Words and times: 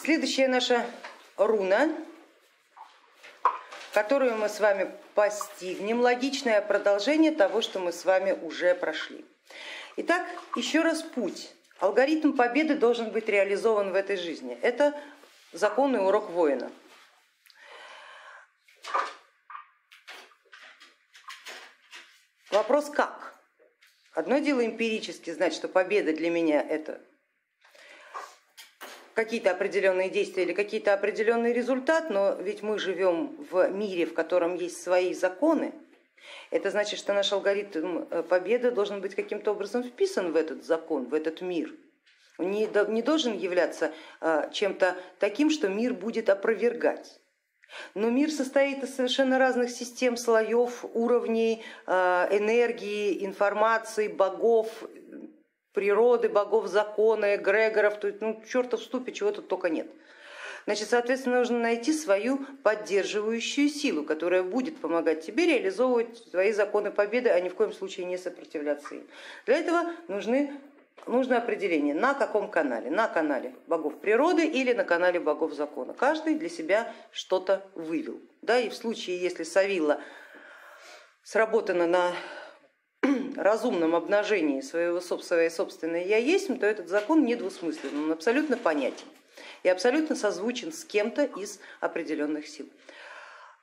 Следующая 0.00 0.46
наша 0.46 0.88
руна, 1.36 1.92
которую 3.92 4.36
мы 4.36 4.48
с 4.48 4.60
вами 4.60 4.96
постигнем, 5.14 6.00
логичное 6.00 6.62
продолжение 6.62 7.32
того, 7.32 7.60
что 7.62 7.80
мы 7.80 7.92
с 7.92 8.04
вами 8.04 8.30
уже 8.30 8.76
прошли. 8.76 9.24
Итак, 9.96 10.24
еще 10.54 10.82
раз 10.82 11.02
путь. 11.02 11.52
Алгоритм 11.80 12.34
победы 12.34 12.76
должен 12.76 13.10
быть 13.10 13.28
реализован 13.28 13.90
в 13.90 13.96
этой 13.96 14.16
жизни. 14.16 14.56
Это 14.62 14.98
законный 15.52 16.06
урок 16.06 16.30
воина. 16.30 16.70
Вопрос 22.52 22.88
как? 22.88 23.34
Одно 24.12 24.38
дело 24.38 24.64
эмпирически 24.64 25.30
знать, 25.30 25.54
что 25.54 25.66
победа 25.66 26.12
для 26.12 26.30
меня 26.30 26.62
это 26.62 27.00
какие-то 29.18 29.50
определенные 29.50 30.10
действия 30.10 30.44
или 30.44 30.52
какие-то 30.52 30.94
определенный 30.94 31.52
результат, 31.52 32.08
но 32.08 32.36
ведь 32.40 32.62
мы 32.62 32.78
живем 32.78 33.36
в 33.50 33.68
мире, 33.68 34.06
в 34.06 34.14
котором 34.14 34.54
есть 34.54 34.80
свои 34.80 35.12
законы. 35.12 35.72
Это 36.52 36.70
значит, 36.70 37.00
что 37.00 37.12
наш 37.12 37.32
алгоритм 37.32 38.04
э, 38.10 38.22
победы 38.22 38.70
должен 38.70 39.00
быть 39.00 39.16
каким-то 39.16 39.50
образом 39.50 39.82
вписан 39.82 40.30
в 40.30 40.36
этот 40.36 40.64
закон, 40.64 41.06
в 41.06 41.14
этот 41.14 41.40
мир. 41.40 41.74
Он 42.38 42.52
не, 42.52 42.68
не 42.92 43.02
должен 43.02 43.36
являться 43.36 43.90
э, 44.20 44.50
чем-то 44.52 44.96
таким, 45.18 45.50
что 45.50 45.68
мир 45.68 45.94
будет 45.94 46.28
опровергать. 46.30 47.20
Но 47.94 48.10
мир 48.10 48.30
состоит 48.30 48.84
из 48.84 48.94
совершенно 48.94 49.36
разных 49.40 49.70
систем, 49.70 50.16
слоев, 50.16 50.84
уровней 50.94 51.64
э, 51.88 51.92
энергии, 52.30 53.26
информации, 53.26 54.06
богов, 54.06 54.84
природы, 55.78 56.28
богов 56.28 56.66
закона, 56.66 57.36
эгрегоров, 57.36 58.00
то 58.00 58.08
есть, 58.08 58.20
ну, 58.20 58.42
черта 58.50 58.76
в 58.76 58.82
ступе, 58.82 59.12
чего 59.12 59.30
тут 59.30 59.46
только 59.46 59.70
нет. 59.70 59.86
Значит, 60.64 60.88
соответственно, 60.88 61.38
нужно 61.38 61.60
найти 61.60 61.92
свою 61.92 62.44
поддерживающую 62.64 63.68
силу, 63.68 64.02
которая 64.02 64.42
будет 64.42 64.80
помогать 64.80 65.24
тебе 65.24 65.46
реализовывать 65.46 66.18
свои 66.30 66.50
законы 66.50 66.90
победы, 66.90 67.28
а 67.30 67.38
ни 67.38 67.48
в 67.48 67.54
коем 67.54 67.72
случае 67.72 68.06
не 68.06 68.18
сопротивляться 68.18 68.96
им. 68.96 69.06
Для 69.46 69.58
этого 69.58 69.92
нужны 70.08 70.52
нужно 71.06 71.38
определение, 71.38 71.94
на 71.94 72.12
каком 72.12 72.50
канале, 72.50 72.90
на 72.90 73.06
канале 73.06 73.54
богов 73.68 74.00
природы 74.00 74.48
или 74.48 74.72
на 74.72 74.82
канале 74.82 75.20
богов 75.20 75.52
закона. 75.52 75.94
Каждый 75.94 76.34
для 76.34 76.48
себя 76.48 76.92
что-то 77.12 77.64
вывел. 77.76 78.20
Да, 78.42 78.58
и 78.58 78.68
в 78.68 78.74
случае, 78.74 79.20
если 79.20 79.44
Савила 79.44 80.00
сработана 81.22 81.86
на 81.86 82.12
разумном 83.36 83.94
обнажении 83.94 84.60
своего 84.60 85.00
своей 85.00 85.50
собственной 85.50 86.06
я 86.06 86.18
есть, 86.18 86.48
то 86.58 86.66
этот 86.66 86.88
закон 86.88 87.24
недвусмыслен, 87.24 88.04
он 88.04 88.12
абсолютно 88.12 88.56
понятен 88.56 89.06
и 89.62 89.68
абсолютно 89.68 90.16
созвучен 90.16 90.72
с 90.72 90.84
кем-то 90.84 91.24
из 91.24 91.60
определенных 91.80 92.46
сил. 92.46 92.68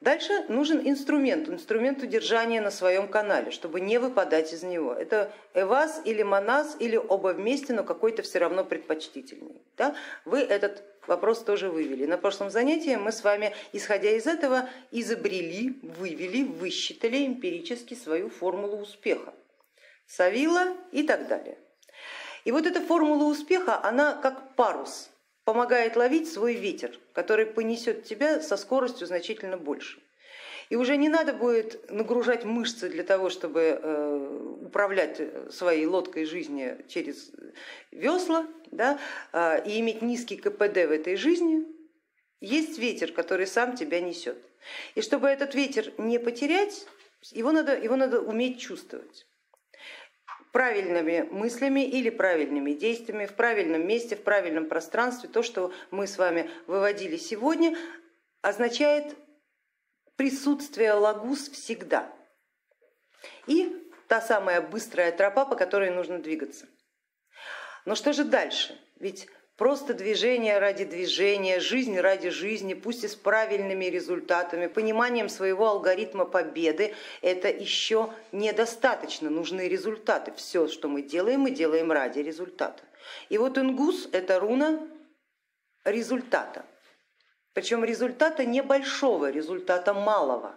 Дальше 0.01 0.45
нужен 0.49 0.81
инструмент, 0.83 1.47
инструмент 1.49 2.03
удержания 2.03 2.61
на 2.61 2.69
своем 2.69 3.07
канале, 3.07 3.49
чтобы 3.49 3.79
не 3.79 3.97
выпадать 3.97 4.53
из 4.53 4.61
него. 4.61 4.93
Это 4.93 5.31
эвас 5.53 6.01
или 6.03 6.21
монас 6.21 6.75
или 6.79 6.97
оба 6.97 7.29
вместе, 7.29 7.73
но 7.73 7.83
какой-то 7.83 8.21
все 8.21 8.39
равно 8.39 8.65
предпочтительный. 8.65 9.61
Да? 9.77 9.95
Вы 10.25 10.39
этот 10.41 10.83
вопрос 11.07 11.43
тоже 11.43 11.69
вывели. 11.69 12.05
На 12.05 12.17
прошлом 12.17 12.49
занятии 12.49 12.95
мы 12.95 13.11
с 13.11 13.23
вами, 13.23 13.53
исходя 13.73 14.11
из 14.11 14.27
этого, 14.27 14.69
изобрели, 14.91 15.79
вывели, 15.81 16.43
высчитали 16.43 17.25
эмпирически 17.25 17.93
свою 17.93 18.29
формулу 18.29 18.77
успеха. 18.77 19.33
Савила 20.07 20.75
и 20.91 21.03
так 21.03 21.27
далее. 21.27 21.57
И 22.43 22.51
вот 22.51 22.65
эта 22.65 22.79
формула 22.79 23.23
успеха, 23.23 23.83
она 23.83 24.13
как 24.13 24.55
парус, 24.55 25.09
помогает 25.45 25.95
ловить 25.95 26.31
свой 26.31 26.53
ветер, 26.53 26.99
который 27.13 27.45
понесет 27.45 28.03
тебя 28.03 28.39
со 28.41 28.57
скоростью 28.57 29.07
значительно 29.07 29.57
больше. 29.57 29.99
И 30.69 30.75
уже 30.75 30.97
не 30.97 31.09
надо 31.09 31.33
будет 31.33 31.91
нагружать 31.91 32.43
мышцы 32.43 32.89
для 32.89 33.03
того, 33.03 33.29
чтобы 33.29 33.79
э, 33.81 34.55
управлять 34.61 35.21
своей 35.53 35.85
лодкой 35.85 36.25
жизни 36.25 36.77
через 36.87 37.31
весла 37.91 38.47
да, 38.71 38.99
а, 39.31 39.57
и 39.57 39.79
иметь 39.79 40.01
низкий 40.01 40.37
КПД 40.37 40.87
в 40.87 40.91
этой 40.91 41.15
жизни. 41.15 41.65
Есть 42.41 42.77
ветер, 42.77 43.11
который 43.11 43.47
сам 43.47 43.75
тебя 43.75 44.01
несет. 44.01 44.37
И 44.95 45.01
чтобы 45.01 45.27
этот 45.27 45.55
ветер 45.55 45.93
не 45.97 46.19
потерять, 46.19 46.87
его 47.31 47.51
надо, 47.51 47.77
его 47.77 47.95
надо 47.95 48.21
уметь 48.21 48.59
чувствовать 48.59 49.25
правильными 50.51 51.27
мыслями 51.31 51.81
или 51.81 52.09
правильными 52.09 52.71
действиями 52.71 53.25
в 53.25 53.33
правильном 53.33 53.85
месте, 53.85 54.15
в 54.15 54.23
правильном 54.23 54.67
пространстве. 54.67 55.27
То, 55.27 55.43
что 55.43 55.73
мы 55.91 56.07
с 56.07 56.17
вами 56.17 56.49
выводили 56.65 57.17
сегодня, 57.17 57.77
означает 58.41 59.15
присутствие 60.15 60.93
лагус 60.93 61.49
всегда. 61.49 62.11
И 63.47 63.91
та 64.07 64.21
самая 64.21 64.61
быстрая 64.61 65.11
тропа, 65.11 65.45
по 65.45 65.55
которой 65.55 65.89
нужно 65.89 66.19
двигаться. 66.19 66.67
Но 67.85 67.95
что 67.95 68.13
же 68.13 68.23
дальше? 68.23 68.79
Ведь 68.97 69.27
Просто 69.57 69.93
движение 69.93 70.59
ради 70.59 70.83
движения, 70.83 71.61
жизнь 71.61 71.97
ради 71.97 72.29
жизни, 72.29 72.73
пусть 72.73 73.05
и 73.05 73.07
с 73.07 73.15
правильными 73.15 73.85
результатами, 73.85 74.67
пониманием 74.67 75.29
своего 75.29 75.69
алгоритма 75.69 76.25
победы, 76.25 76.93
это 77.21 77.47
еще 77.47 78.13
недостаточно, 78.33 79.29
нужны 79.29 79.69
результаты. 79.69 80.33
Все, 80.35 80.67
что 80.67 80.89
мы 80.89 81.03
делаем, 81.03 81.41
мы 81.41 81.51
делаем 81.51 81.93
ради 81.93 82.19
результата. 82.19 82.83
И 83.29 83.37
вот 83.37 83.57
ингус 83.57 84.09
это 84.11 84.41
руна 84.41 84.85
результата, 85.85 86.65
причем 87.55 87.85
результата 87.85 88.43
небольшого, 88.43 89.31
результата 89.31 89.93
малого. 89.93 90.55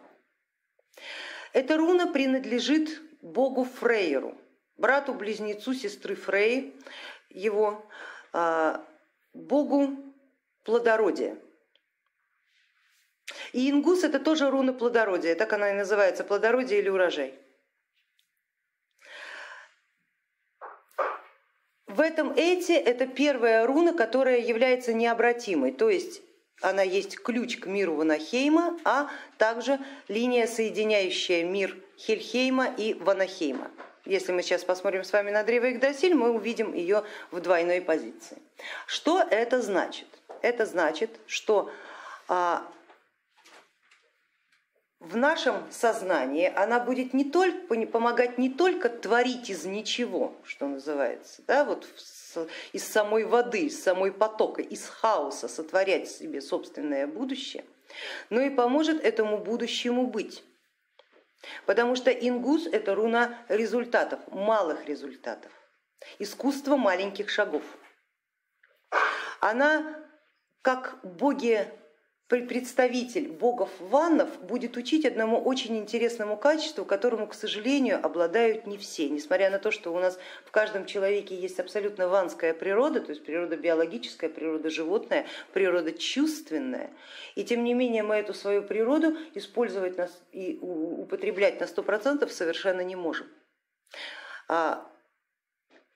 Эта 1.52 1.76
руна 1.76 2.08
принадлежит 2.08 3.00
богу 3.22 3.62
Фрейеру, 3.64 4.36
брату-близнецу 4.76 5.74
сестры 5.74 6.16
Фрей, 6.16 6.76
его 7.30 7.88
а, 8.32 8.84
богу 9.32 9.96
плодородия. 10.64 11.38
И 13.52 13.70
ингус 13.70 14.02
это 14.02 14.18
тоже 14.18 14.50
руна 14.50 14.72
плодородия, 14.72 15.36
так 15.36 15.52
она 15.52 15.70
и 15.70 15.74
называется, 15.74 16.24
плодородие 16.24 16.80
или 16.80 16.88
урожай. 16.88 17.38
В 21.86 22.00
этом 22.00 22.32
эти 22.34 22.72
это 22.72 23.06
первая 23.06 23.64
руна, 23.68 23.92
которая 23.92 24.40
является 24.40 24.92
необратимой, 24.92 25.70
то 25.72 25.88
есть 25.88 26.22
она 26.60 26.82
есть 26.82 27.18
ключ 27.18 27.58
к 27.58 27.66
миру 27.66 27.94
Ванахейма, 27.94 28.78
а 28.84 29.10
также 29.36 29.78
линия, 30.08 30.46
соединяющая 30.46 31.44
мир 31.44 31.76
Хельхейма 31.98 32.66
и 32.76 32.94
Ванахейма. 32.94 33.70
Если 34.04 34.32
мы 34.32 34.42
сейчас 34.42 34.64
посмотрим 34.64 35.04
с 35.04 35.12
вами 35.12 35.30
на 35.30 35.42
древо 35.42 35.66
Игдрасиль, 35.66 36.14
мы 36.14 36.30
увидим 36.30 36.72
ее 36.72 37.04
в 37.30 37.40
двойной 37.40 37.80
позиции. 37.80 38.38
Что 38.86 39.20
это 39.20 39.60
значит? 39.60 40.06
Это 40.40 40.64
значит, 40.64 41.10
что 41.26 41.70
а, 42.28 42.66
в 45.00 45.16
нашем 45.16 45.70
сознании 45.70 46.52
она 46.54 46.80
будет 46.80 47.14
не 47.14 47.24
только, 47.24 47.86
помогать 47.86 48.38
не 48.38 48.50
только 48.50 48.88
творить 48.88 49.50
из 49.50 49.64
ничего, 49.64 50.34
что 50.44 50.66
называется, 50.66 51.42
да, 51.46 51.64
вот 51.64 51.86
из 52.72 52.86
самой 52.86 53.24
воды, 53.24 53.66
из 53.66 53.82
самой 53.82 54.12
потока, 54.12 54.62
из 54.62 54.86
хаоса 54.86 55.48
сотворять 55.48 56.10
себе 56.10 56.40
собственное 56.40 57.06
будущее, 57.06 57.64
но 58.30 58.40
и 58.40 58.50
поможет 58.50 59.02
этому 59.04 59.38
будущему 59.38 60.06
быть. 60.06 60.44
Потому 61.66 61.94
что 61.94 62.10
ингус 62.10 62.66
это 62.66 62.94
руна 62.94 63.38
результатов, 63.48 64.20
малых 64.28 64.86
результатов, 64.86 65.52
искусство 66.18 66.76
маленьких 66.76 67.30
шагов. 67.30 67.62
Она 69.40 70.04
как 70.62 70.98
боги 71.04 71.70
представитель 72.28 73.28
богов 73.28 73.70
ваннов 73.80 74.28
будет 74.42 74.76
учить 74.76 75.06
одному 75.06 75.40
очень 75.40 75.78
интересному 75.78 76.36
качеству, 76.36 76.84
которому, 76.84 77.26
к 77.26 77.32
сожалению, 77.32 78.04
обладают 78.04 78.66
не 78.66 78.76
все. 78.76 79.08
Несмотря 79.08 79.48
на 79.50 79.58
то, 79.58 79.70
что 79.70 79.94
у 79.94 79.98
нас 79.98 80.18
в 80.44 80.50
каждом 80.50 80.84
человеке 80.84 81.34
есть 81.34 81.58
абсолютно 81.58 82.06
ванская 82.06 82.52
природа, 82.52 83.00
то 83.00 83.10
есть 83.10 83.24
природа 83.24 83.56
биологическая, 83.56 84.28
природа 84.28 84.68
животная, 84.68 85.26
природа 85.54 85.92
чувственная, 85.92 86.90
и 87.34 87.44
тем 87.44 87.64
не 87.64 87.72
менее 87.72 88.02
мы 88.02 88.16
эту 88.16 88.34
свою 88.34 88.62
природу 88.62 89.16
использовать 89.34 89.96
и 90.32 90.58
употреблять 90.60 91.60
на 91.60 91.66
сто 91.66 91.82
процентов 91.82 92.30
совершенно 92.30 92.82
не 92.82 92.94
можем. 92.94 93.26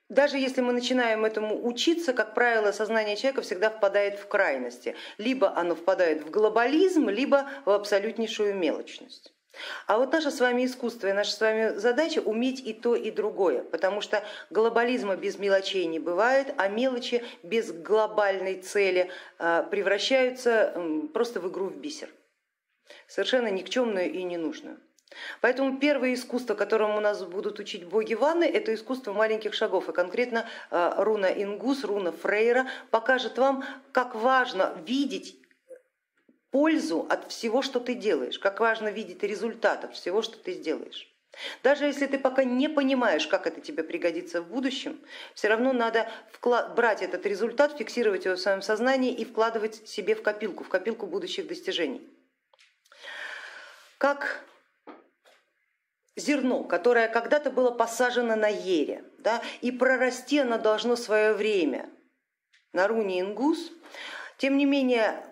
Даже 0.09 0.37
если 0.37 0.61
мы 0.61 0.73
начинаем 0.73 1.25
этому 1.25 1.65
учиться, 1.65 2.13
как 2.13 2.33
правило, 2.33 2.71
сознание 2.71 3.15
человека 3.15 3.41
всегда 3.41 3.69
впадает 3.69 4.19
в 4.19 4.27
крайности. 4.27 4.95
Либо 5.17 5.55
оно 5.55 5.75
впадает 5.75 6.23
в 6.23 6.29
глобализм, 6.29 7.09
либо 7.09 7.49
в 7.65 7.69
абсолютнейшую 7.69 8.55
мелочность. 8.55 9.33
А 9.85 9.97
вот 9.97 10.11
наше 10.11 10.31
с 10.31 10.39
вами 10.39 10.65
искусство 10.65 11.07
и 11.07 11.13
наша 11.13 11.31
с 11.31 11.39
вами 11.39 11.77
задача 11.77 12.19
уметь 12.19 12.59
и 12.59 12.73
то, 12.73 12.95
и 12.95 13.11
другое, 13.11 13.63
потому 13.63 14.01
что 14.01 14.23
глобализма 14.49 15.15
без 15.15 15.37
мелочей 15.37 15.85
не 15.85 15.99
бывает, 15.99 16.53
а 16.57 16.67
мелочи 16.67 17.23
без 17.43 17.71
глобальной 17.71 18.61
цели 18.61 19.11
а, 19.37 19.63
превращаются 19.63 20.75
просто 21.13 21.39
в 21.39 21.49
игру 21.51 21.67
в 21.67 21.77
бисер, 21.77 22.09
совершенно 23.07 23.47
никчемную 23.49 24.11
и 24.11 24.23
ненужную. 24.23 24.79
Поэтому 25.41 25.77
первое 25.77 26.13
искусство, 26.13 26.53
которому 26.55 26.99
нас 26.99 27.23
будут 27.23 27.59
учить 27.59 27.85
боги 27.85 28.13
ванны, 28.13 28.45
это 28.45 28.73
искусство 28.73 29.13
маленьких 29.13 29.53
шагов. 29.53 29.89
И 29.89 29.93
конкретно 29.93 30.47
а, 30.69 31.03
руна 31.03 31.27
Ингус, 31.27 31.83
руна 31.83 32.11
Фрейра 32.11 32.67
покажет 32.91 33.37
вам, 33.37 33.63
как 33.91 34.15
важно 34.15 34.75
видеть 34.85 35.37
пользу 36.51 37.07
от 37.09 37.31
всего, 37.31 37.61
что 37.61 37.79
ты 37.79 37.95
делаешь, 37.95 38.37
как 38.37 38.59
важно 38.59 38.89
видеть 38.89 39.23
результат 39.23 39.83
от 39.85 39.95
всего, 39.95 40.21
что 40.21 40.37
ты 40.37 40.53
сделаешь. 40.53 41.09
Даже 41.63 41.85
если 41.85 42.05
ты 42.05 42.19
пока 42.19 42.43
не 42.43 42.69
понимаешь, 42.69 43.25
как 43.27 43.47
это 43.47 43.59
тебе 43.59 43.83
пригодится 43.83 44.41
в 44.41 44.47
будущем, 44.47 44.99
все 45.33 45.47
равно 45.47 45.73
надо 45.73 46.07
брать 46.75 47.01
этот 47.01 47.25
результат, 47.25 47.75
фиксировать 47.77 48.25
его 48.25 48.35
в 48.35 48.39
своем 48.39 48.61
сознании 48.61 49.11
и 49.11 49.25
вкладывать 49.25 49.87
себе 49.87 50.13
в 50.13 50.21
копилку, 50.21 50.63
в 50.63 50.69
копилку 50.69 51.07
будущих 51.07 51.47
достижений. 51.47 52.07
Как 53.97 54.43
зерно, 56.15 56.63
которое 56.63 57.07
когда-то 57.07 57.51
было 57.51 57.71
посажено 57.71 58.35
на 58.35 58.47
ере, 58.47 59.03
да, 59.17 59.41
и 59.61 59.71
прорасти 59.71 60.39
оно 60.39 60.57
должно 60.57 60.95
свое 60.95 61.33
время 61.33 61.89
на 62.71 62.87
руне 62.87 63.21
ингус, 63.21 63.71
тем 64.37 64.57
не 64.57 64.65
менее 64.65 65.23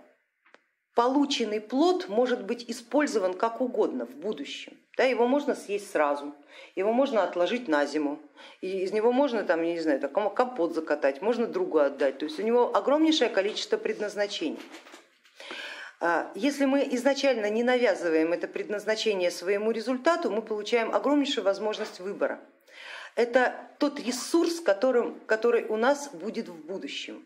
полученный 0.95 1.61
плод 1.61 2.07
может 2.09 2.45
быть 2.45 2.69
использован 2.69 3.33
как 3.33 3.61
угодно 3.61 4.05
в 4.05 4.15
будущем. 4.15 4.77
Да, 4.97 5.05
его 5.05 5.25
можно 5.25 5.55
съесть 5.55 5.89
сразу, 5.89 6.35
его 6.75 6.91
можно 6.91 7.23
отложить 7.23 7.69
на 7.69 7.85
зиму, 7.85 8.19
и 8.59 8.81
из 8.81 8.91
него 8.91 9.13
можно 9.13 9.43
там, 9.43 9.61
я 9.63 9.73
не 9.73 9.79
знаю, 9.79 10.01
компот 10.09 10.75
закатать, 10.75 11.21
можно 11.21 11.47
другу 11.47 11.79
отдать. 11.79 12.17
То 12.17 12.25
есть 12.25 12.39
у 12.39 12.43
него 12.43 12.75
огромнейшее 12.75 13.29
количество 13.29 13.77
предназначений. 13.77 14.59
А, 16.03 16.31
если 16.33 16.65
мы 16.65 16.88
изначально 16.94 17.48
не 17.51 17.62
навязываем 17.62 18.33
это 18.33 18.48
предназначение 18.48 19.30
своему 19.30 19.69
результату, 19.69 20.31
мы 20.31 20.42
получаем 20.42 20.95
огромнейшую 20.95 21.44
возможность 21.45 22.00
выбора. 22.00 22.42
Это 23.15 23.53
тот 23.77 24.00
ресурс, 24.00 24.62
которым, 24.62 25.19
который 25.27 25.63
у 25.65 25.77
нас 25.77 26.09
будет 26.12 26.50
в 26.50 26.56
будущем. 26.65 27.24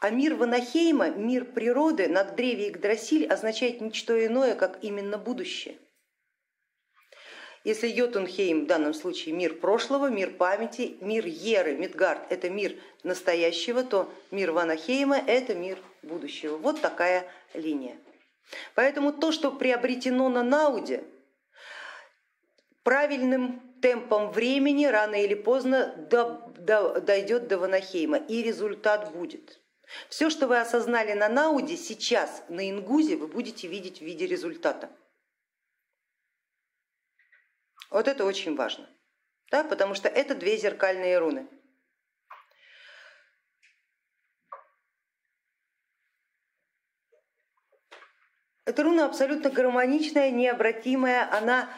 А 0.00 0.10
мир 0.10 0.34
Ванахейма, 0.34 1.10
мир 1.10 1.44
природы 1.44 2.08
над 2.08 2.34
древе 2.34 2.68
Игдрасиль 2.68 3.24
означает 3.24 3.80
ничто 3.80 4.26
иное, 4.26 4.56
как 4.56 4.78
именно 4.82 5.16
будущее. 5.16 5.76
Если 7.62 7.86
Йотунхейм 7.86 8.64
в 8.64 8.66
данном 8.66 8.94
случае 8.94 9.32
мир 9.34 9.54
прошлого, 9.54 10.08
мир 10.08 10.30
памяти, 10.30 10.96
мир 11.00 11.24
Еры, 11.24 11.76
Мидгард 11.76 12.32
это 12.32 12.50
мир 12.50 12.74
настоящего, 13.04 13.84
то 13.84 14.12
мир 14.32 14.50
Ванахейма 14.50 15.18
это 15.18 15.54
мир 15.54 15.78
будущего. 16.02 16.56
Вот 16.56 16.80
такая 16.80 17.30
линия. 17.54 17.96
Поэтому 18.74 19.12
то, 19.12 19.32
что 19.32 19.52
приобретено 19.52 20.28
на 20.28 20.42
Науде, 20.42 21.04
правильным 22.82 23.60
темпом 23.80 24.30
времени 24.30 24.86
рано 24.86 25.22
или 25.22 25.34
поздно 25.34 25.94
дойдет 25.96 27.48
до 27.48 27.58
Ванахейма 27.58 28.18
и 28.18 28.42
результат 28.42 29.12
будет. 29.12 29.60
Все, 30.08 30.30
что 30.30 30.46
вы 30.46 30.58
осознали 30.58 31.12
на 31.12 31.28
Науде, 31.28 31.76
сейчас 31.76 32.44
на 32.48 32.68
Ингузе 32.70 33.16
вы 33.16 33.26
будете 33.26 33.68
видеть 33.68 33.98
в 33.98 34.02
виде 34.02 34.26
результата. 34.26 34.90
Вот 37.90 38.06
это 38.06 38.26
очень 38.26 38.54
важно, 38.54 38.86
да, 39.50 39.64
потому 39.64 39.94
что 39.94 40.08
это 40.08 40.34
две 40.34 40.58
зеркальные 40.58 41.18
руны. 41.18 41.48
Эта 48.68 48.82
руна 48.82 49.06
абсолютно 49.06 49.48
гармоничная, 49.48 50.30
необратимая, 50.30 51.26
она 51.34 51.70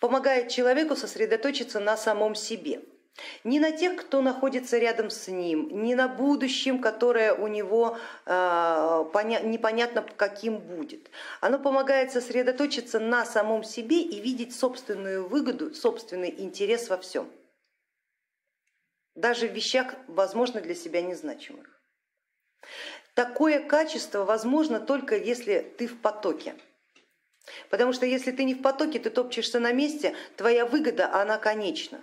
помогает 0.00 0.48
человеку 0.48 0.96
сосредоточиться 0.96 1.78
на 1.78 1.94
самом 1.98 2.34
себе 2.34 2.80
не 3.44 3.60
на 3.60 3.70
тех, 3.70 3.96
кто 3.96 4.22
находится 4.22 4.78
рядом 4.78 5.10
с 5.10 5.28
ним, 5.28 5.82
не 5.82 5.94
на 5.94 6.08
будущем, 6.08 6.80
которое 6.80 7.34
у 7.34 7.48
него 7.48 7.98
а, 8.24 9.04
непонятно 9.42 10.06
каким 10.16 10.58
будет. 10.58 11.10
Оно 11.42 11.58
помогает 11.58 12.12
сосредоточиться 12.12 12.98
на 12.98 13.26
самом 13.26 13.62
себе 13.62 14.00
и 14.00 14.18
видеть 14.18 14.56
собственную 14.56 15.28
выгоду, 15.28 15.74
собственный 15.74 16.32
интерес 16.38 16.88
во 16.88 16.96
всем, 16.96 17.28
даже 19.14 19.48
в 19.48 19.52
вещах, 19.52 19.96
возможно, 20.06 20.62
для 20.62 20.74
себя 20.74 21.02
незначимых. 21.02 21.78
Такое 23.18 23.58
качество 23.58 24.24
возможно 24.24 24.78
только 24.78 25.16
если 25.16 25.58
ты 25.76 25.88
в 25.88 26.00
потоке. 26.00 26.54
Потому 27.68 27.92
что 27.92 28.06
если 28.06 28.30
ты 28.30 28.44
не 28.44 28.54
в 28.54 28.62
потоке, 28.62 29.00
ты 29.00 29.10
топчешься 29.10 29.58
на 29.58 29.72
месте, 29.72 30.14
твоя 30.36 30.64
выгода, 30.64 31.12
она 31.12 31.36
конечна. 31.36 32.00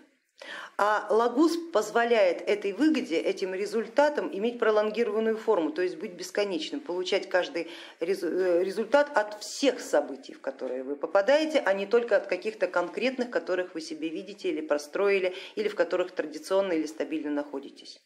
А 0.78 1.08
лагус 1.10 1.56
позволяет 1.72 2.42
этой 2.42 2.74
выгоде, 2.74 3.16
этим 3.16 3.56
результатам 3.56 4.30
иметь 4.34 4.60
пролонгированную 4.60 5.38
форму, 5.38 5.72
то 5.72 5.82
есть 5.82 5.96
быть 5.96 6.12
бесконечным, 6.12 6.82
получать 6.82 7.30
каждый 7.30 7.70
э, 8.02 8.06
результат 8.06 9.10
от 9.18 9.42
всех 9.42 9.80
событий, 9.80 10.34
в 10.34 10.42
которые 10.42 10.84
вы 10.84 10.98
попадаете, 10.98 11.60
а 11.60 11.72
не 11.72 11.86
только 11.86 12.18
от 12.18 12.28
каких-то 12.28 12.68
конкретных, 12.68 13.30
которых 13.30 13.74
вы 13.74 13.80
себе 13.80 14.10
видите 14.10 14.50
или 14.50 14.60
простроили, 14.60 15.34
или 15.56 15.70
в 15.70 15.76
которых 15.76 16.12
традиционно 16.12 16.74
или 16.74 16.88
стабильно 16.88 17.32
находитесь. 17.32 18.02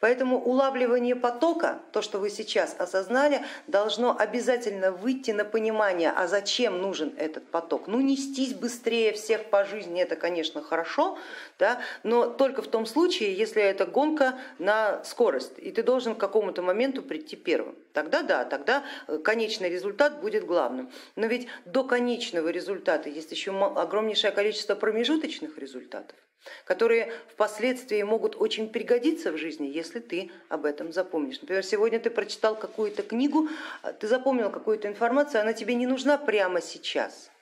Поэтому 0.00 0.42
улавливание 0.42 1.14
потока, 1.14 1.82
то, 1.92 2.00
что 2.00 2.18
вы 2.18 2.30
сейчас 2.30 2.74
осознали, 2.78 3.42
должно 3.66 4.16
обязательно 4.18 4.92
выйти 4.92 5.30
на 5.30 5.44
понимание, 5.44 6.10
а 6.10 6.26
зачем 6.26 6.80
нужен 6.80 7.12
этот 7.18 7.46
поток. 7.48 7.86
Ну, 7.86 8.00
нестись 8.00 8.54
быстрее 8.54 9.12
всех 9.12 9.44
по 9.50 9.64
жизни, 9.64 10.00
это, 10.00 10.16
конечно, 10.16 10.62
хорошо, 10.62 11.18
да, 11.58 11.80
но 12.02 12.26
только 12.26 12.62
в 12.62 12.68
том 12.68 12.86
случае, 12.86 13.34
если 13.34 13.62
это 13.62 13.84
гонка 13.84 14.38
на 14.58 15.04
скорость, 15.04 15.58
и 15.58 15.70
ты 15.70 15.82
должен 15.82 16.14
к 16.14 16.18
какому-то 16.18 16.62
моменту 16.62 17.02
прийти 17.02 17.36
первым. 17.36 17.76
Тогда 17.92 18.22
да, 18.22 18.44
тогда 18.44 18.84
э, 19.06 19.18
конечный 19.18 19.68
результат 19.68 20.20
будет 20.20 20.46
главным. 20.46 20.90
Но 21.16 21.26
ведь 21.26 21.48
до 21.66 21.84
конечного 21.84 22.48
результата 22.48 23.08
есть 23.10 23.32
еще 23.32 23.50
огромнейшее 23.50 24.30
количество 24.30 24.74
промежуточных 24.74 25.58
результатов 25.58 26.16
которые 26.64 27.12
впоследствии 27.28 28.02
могут 28.02 28.36
очень 28.36 28.70
пригодиться 28.70 29.32
в 29.32 29.36
жизни, 29.36 29.66
если 29.66 29.89
ты 29.98 30.30
об 30.48 30.64
этом 30.64 30.92
запомнишь. 30.92 31.40
Например, 31.40 31.64
сегодня 31.64 31.98
ты 31.98 32.10
прочитал 32.10 32.54
какую-то 32.54 33.02
книгу, 33.02 33.48
а, 33.82 33.92
ты 33.92 34.06
запомнил 34.06 34.50
какую-то 34.50 34.86
информацию, 34.86 35.40
она 35.40 35.52
тебе 35.52 35.74
не 35.74 35.88
нужна 35.88 36.18
прямо 36.18 36.60
сейчас. 36.60 37.32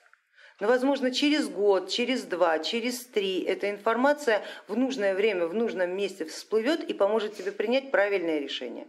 Но, 0.59 0.67
возможно, 0.67 1.11
через 1.11 1.47
год, 1.47 1.89
через 1.89 2.23
два, 2.23 2.59
через 2.59 3.05
три 3.05 3.41
эта 3.43 3.69
информация 3.69 4.43
в 4.67 4.75
нужное 4.75 5.13
время, 5.13 5.45
в 5.45 5.53
нужном 5.53 5.95
месте 5.95 6.25
всплывет 6.25 6.83
и 6.83 6.93
поможет 6.93 7.35
тебе 7.35 7.51
принять 7.51 7.91
правильное 7.91 8.39
решение. 8.39 8.87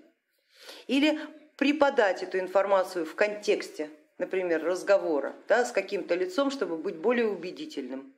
Или 0.87 1.21
преподать 1.57 2.23
эту 2.23 2.39
информацию 2.39 3.05
в 3.05 3.15
контексте, 3.15 3.91
например, 4.19 4.65
разговора 4.65 5.35
да, 5.47 5.65
с 5.65 5.73
каким-то 5.73 6.15
лицом, 6.15 6.51
чтобы 6.51 6.77
быть 6.77 6.97
более 6.97 7.29
убедительным. 7.29 8.15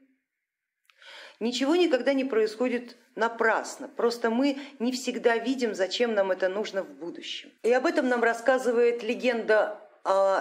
Ничего 1.40 1.76
никогда 1.76 2.12
не 2.12 2.24
происходит 2.24 2.96
напрасно, 3.14 3.88
просто 3.88 4.30
мы 4.30 4.58
не 4.78 4.92
всегда 4.92 5.36
видим, 5.36 5.74
зачем 5.74 6.14
нам 6.14 6.30
это 6.30 6.48
нужно 6.48 6.82
в 6.82 6.90
будущем. 6.90 7.50
И 7.62 7.72
об 7.72 7.86
этом 7.86 8.08
нам 8.08 8.22
рассказывает 8.22 9.02
легенда 9.02 9.78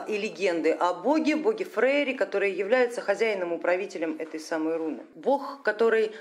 и 0.07 0.17
легенды 0.17 0.71
о 0.71 0.93
боге, 0.93 1.35
боге 1.35 1.65
Фрейре, 1.65 2.15
который 2.15 2.51
является 2.51 3.01
хозяином, 3.01 3.53
управителем 3.53 4.15
этой 4.17 4.39
самой 4.39 4.75
руны. 4.75 5.05
Бог, 5.13 5.61
который 5.61 6.11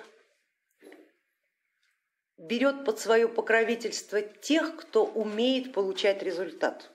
берет 2.36 2.84
под 2.84 2.98
свое 2.98 3.28
покровительство 3.28 4.20
тех, 4.20 4.76
кто 4.76 5.04
умеет 5.04 5.72
получать 5.72 6.22
результат 6.22 6.89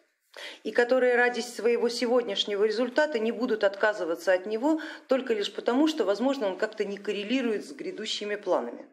и 0.63 0.71
которые 0.71 1.15
ради 1.15 1.41
своего 1.41 1.89
сегодняшнего 1.89 2.63
результата 2.63 3.19
не 3.19 3.31
будут 3.31 3.63
отказываться 3.63 4.33
от 4.33 4.45
него 4.45 4.81
только 5.07 5.33
лишь 5.33 5.53
потому, 5.53 5.87
что, 5.87 6.03
возможно, 6.05 6.47
он 6.47 6.57
как-то 6.57 6.85
не 6.85 6.97
коррелирует 6.97 7.65
с 7.65 7.71
грядущими 7.71 8.35
планами. 8.35 8.89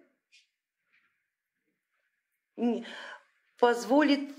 Позволит 3.59 4.31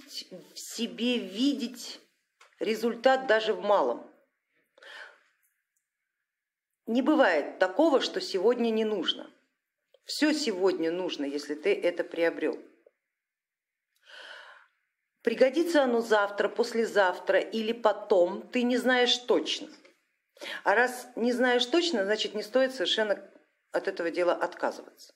себе 0.55 1.17
видеть 1.17 1.99
результат 2.59 3.27
даже 3.27 3.53
в 3.53 3.61
малом. 3.61 4.09
Не 6.85 7.01
бывает 7.01 7.59
такого, 7.59 8.01
что 8.01 8.19
сегодня 8.19 8.69
не 8.69 8.83
нужно. 8.83 9.29
Все 10.03 10.33
сегодня 10.33 10.91
нужно, 10.91 11.23
если 11.23 11.55
ты 11.55 11.73
это 11.73 12.03
приобрел. 12.03 12.61
Пригодится 15.23 15.83
оно 15.83 16.01
завтра, 16.01 16.49
послезавтра 16.49 17.39
или 17.39 17.71
потом, 17.71 18.45
ты 18.49 18.63
не 18.63 18.75
знаешь 18.77 19.17
точно. 19.19 19.69
А 20.65 20.75
раз 20.75 21.07
не 21.15 21.31
знаешь 21.31 21.65
точно, 21.65 22.03
значит 22.03 22.35
не 22.35 22.43
стоит 22.43 22.73
совершенно 22.73 23.17
от 23.71 23.87
этого 23.87 24.11
дела 24.11 24.33
отказываться. 24.33 25.13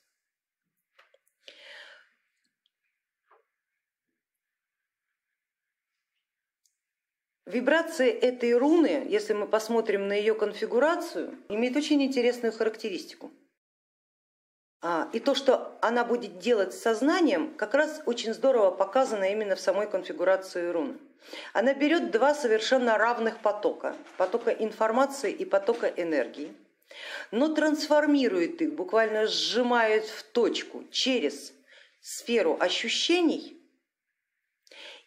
Вибрация 7.44 8.10
этой 8.10 8.54
руны, 8.54 9.06
если 9.08 9.34
мы 9.34 9.46
посмотрим 9.46 10.08
на 10.08 10.14
ее 10.14 10.34
конфигурацию, 10.34 11.38
имеет 11.50 11.76
очень 11.76 12.02
интересную 12.02 12.52
характеристику. 12.52 13.30
А, 14.80 15.08
и 15.12 15.18
то, 15.18 15.34
что 15.34 15.76
она 15.80 16.04
будет 16.04 16.38
делать 16.38 16.72
с 16.72 16.80
сознанием, 16.80 17.52
как 17.54 17.74
раз 17.74 18.00
очень 18.06 18.32
здорово 18.32 18.70
показано 18.70 19.24
именно 19.24 19.56
в 19.56 19.60
самой 19.60 19.90
конфигурации 19.90 20.68
руны. 20.68 20.98
Она 21.52 21.74
берет 21.74 22.10
два 22.12 22.34
совершенно 22.34 22.96
равных 22.96 23.40
потока, 23.40 23.96
потока 24.16 24.50
информации 24.50 25.32
и 25.32 25.44
потока 25.44 25.88
энергии, 25.88 26.54
но 27.32 27.48
трансформирует 27.48 28.62
их, 28.62 28.74
буквально 28.74 29.26
сжимает 29.26 30.06
в 30.06 30.22
точку 30.22 30.84
через 30.90 31.52
сферу 32.00 32.56
ощущений 32.60 33.60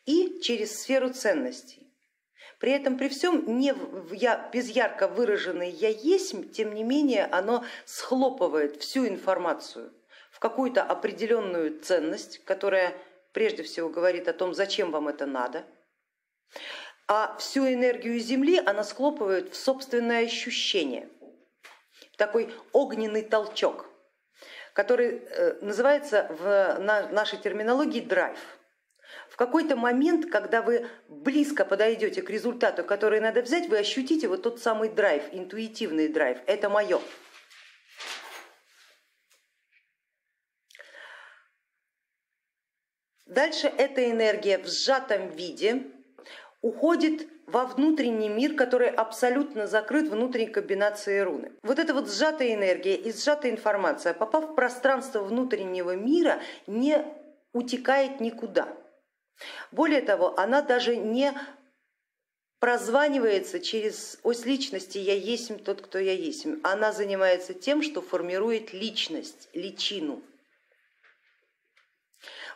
и 0.06 0.42
через 0.42 0.82
сферу 0.82 1.14
ценностей. 1.14 1.81
При 2.62 2.74
этом 2.74 2.96
при 2.96 3.10
всем 3.10 3.58
не 3.58 3.74
я, 4.12 4.50
без 4.54 4.70
ярко 4.70 5.08
выраженной 5.08 5.72
я 5.72 5.90
есть, 5.90 6.54
тем 6.54 6.76
не 6.76 6.84
менее 6.84 7.26
оно 7.26 7.66
схлопывает 7.86 8.80
всю 8.80 9.08
информацию 9.08 9.92
в 10.30 10.38
какую-то 10.38 10.84
определенную 10.84 11.80
ценность, 11.80 12.46
которая 12.46 12.94
прежде 13.34 13.64
всего 13.64 13.90
говорит 13.90 14.28
о 14.28 14.34
том, 14.34 14.54
зачем 14.54 14.92
вам 14.92 15.08
это 15.08 15.26
надо, 15.26 15.66
а 17.08 17.36
всю 17.40 17.66
энергию 17.66 18.20
Земли 18.20 18.62
она 18.64 18.84
схлопывает 18.84 19.54
в 19.54 19.56
собственное 19.56 20.24
ощущение, 20.24 21.10
в 22.14 22.18
такой 22.18 22.54
огненный 22.74 23.24
толчок, 23.24 23.90
который 24.74 25.18
э, 25.18 25.58
называется 25.62 26.28
в 26.30 26.78
нашей 27.12 27.40
терминологии 27.40 28.02
драйв. 28.02 28.38
в 28.38 28.61
какой-то 29.42 29.76
момент, 29.76 30.28
когда 30.30 30.62
вы 30.62 30.88
близко 31.10 31.66
подойдете 31.66 32.22
к 32.22 32.30
результату, 32.30 32.84
который 32.84 33.20
надо 33.20 33.42
взять, 33.42 33.70
вы 33.70 33.80
ощутите 33.80 34.28
вот 34.28 34.44
тот 34.44 34.60
самый 34.60 34.88
драйв, 34.90 35.24
интуитивный 35.32 36.10
драйв, 36.10 36.38
это 36.46 36.70
мое. 36.70 37.02
Дальше 43.26 43.66
эта 43.66 44.12
энергия 44.12 44.60
в 44.60 44.68
сжатом 44.68 45.30
виде 45.30 45.88
уходит 46.62 47.28
во 47.48 47.66
внутренний 47.66 48.30
мир, 48.30 48.54
который 48.54 48.90
абсолютно 48.90 49.66
закрыт 49.66 50.08
внутренней 50.08 50.52
комбинацией 50.52 51.24
руны. 51.24 51.52
Вот 51.64 51.80
эта 51.80 51.96
вот 51.96 52.12
сжатая 52.12 52.54
энергия 52.54 52.96
и 52.96 53.12
сжатая 53.12 53.52
информация, 53.52 54.14
попав 54.14 54.52
в 54.52 54.54
пространство 54.54 55.24
внутреннего 55.24 55.96
мира, 55.96 56.40
не 56.68 57.04
утекает 57.54 58.20
никуда. 58.20 58.78
Более 59.72 60.02
того, 60.02 60.38
она 60.40 60.62
даже 60.62 60.96
не 60.96 61.34
прозванивается 62.60 63.60
через 63.60 64.20
ось 64.22 64.46
личности 64.46 65.00
«я 65.00 65.16
есть 65.16 65.64
тот, 65.64 65.82
кто 65.82 65.98
я 65.98 66.14
есть». 66.14 66.46
Она 66.64 66.92
занимается 66.92 67.54
тем, 67.54 67.82
что 67.82 68.02
формирует 68.02 68.72
личность, 68.72 69.50
личину. 69.54 70.22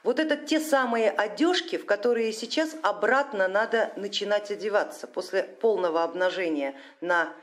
Вот 0.04 0.20
это 0.20 0.38
те 0.38 0.60
самые 0.60 1.10
одежки, 1.10 1.78
в 1.78 1.88
которые 1.88 2.32
сейчас 2.32 2.76
обратно 2.84 3.48
надо 3.48 3.92
начинать 3.96 4.52
одеваться 4.52 5.08
после 5.08 5.42
полного 5.42 6.04
обнажения 6.04 6.76
на 7.02 7.34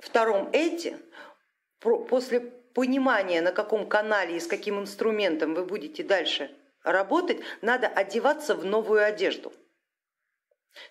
втором 0.00 0.50
эти, 0.52 0.98
после 1.78 2.40
понимания, 2.40 3.40
на 3.42 3.52
каком 3.52 3.88
канале 3.88 4.36
и 4.36 4.40
с 4.40 4.48
каким 4.48 4.80
инструментом 4.80 5.54
вы 5.54 5.64
будете 5.64 6.02
дальше 6.02 6.50
работать, 6.82 7.40
надо 7.60 7.88
одеваться 7.88 8.54
в 8.54 8.64
новую 8.64 9.04
одежду, 9.04 9.52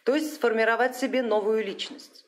то 0.04 0.16
есть 0.16 0.36
сформировать 0.36 0.96
себе 0.96 1.22
новую 1.22 1.64
личность 1.64 2.26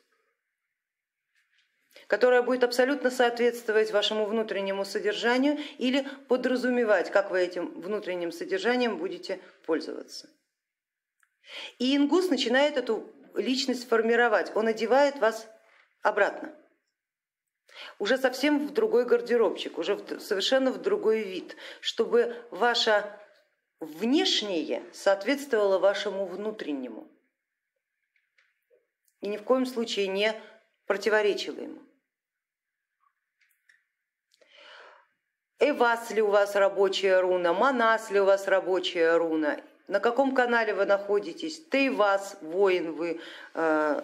которая 2.07 2.43
будет 2.43 2.63
абсолютно 2.63 3.09
соответствовать 3.09 3.91
вашему 3.91 4.25
внутреннему 4.25 4.85
содержанию 4.85 5.57
или 5.79 6.07
подразумевать, 6.27 7.09
как 7.09 7.31
вы 7.31 7.41
этим 7.41 7.81
внутренним 7.81 8.31
содержанием 8.31 8.97
будете 8.97 9.39
пользоваться. 9.65 10.29
И 11.79 11.95
ингус 11.95 12.29
начинает 12.29 12.77
эту 12.77 13.11
личность 13.33 13.87
формировать, 13.87 14.55
он 14.55 14.67
одевает 14.67 15.17
вас 15.17 15.47
обратно, 16.03 16.53
уже 17.99 18.17
совсем 18.17 18.67
в 18.67 18.73
другой 18.73 19.05
гардеробчик, 19.05 19.77
уже 19.77 19.97
совершенно 20.19 20.71
в 20.71 20.81
другой 20.81 21.23
вид, 21.23 21.55
чтобы 21.81 22.35
ваша 22.51 23.19
внешнее 23.85 24.83
соответствовало 24.93 25.79
вашему 25.79 26.25
внутреннему 26.25 27.07
и 29.23 29.27
ни 29.27 29.37
в 29.37 29.43
коем 29.43 29.65
случае 29.65 30.07
не 30.07 30.35
противоречило 30.85 31.59
ему. 31.61 31.81
Эвас 35.59 36.11
ли 36.11 36.21
у 36.21 36.27
вас 36.27 36.55
рабочая 36.55 37.21
руна, 37.21 37.53
Манас 37.53 38.11
ли 38.11 38.19
у 38.19 38.25
вас 38.25 38.49
рабочая 38.49 39.17
руна, 39.17 39.61
на 39.87 40.01
каком 40.01 40.35
канале 40.35 40.73
вы 40.73 40.85
находитесь, 40.85 41.65
Тейвас, 41.69 42.37
воин 42.41 42.91
вы, 42.91 43.21
э, 43.53 44.01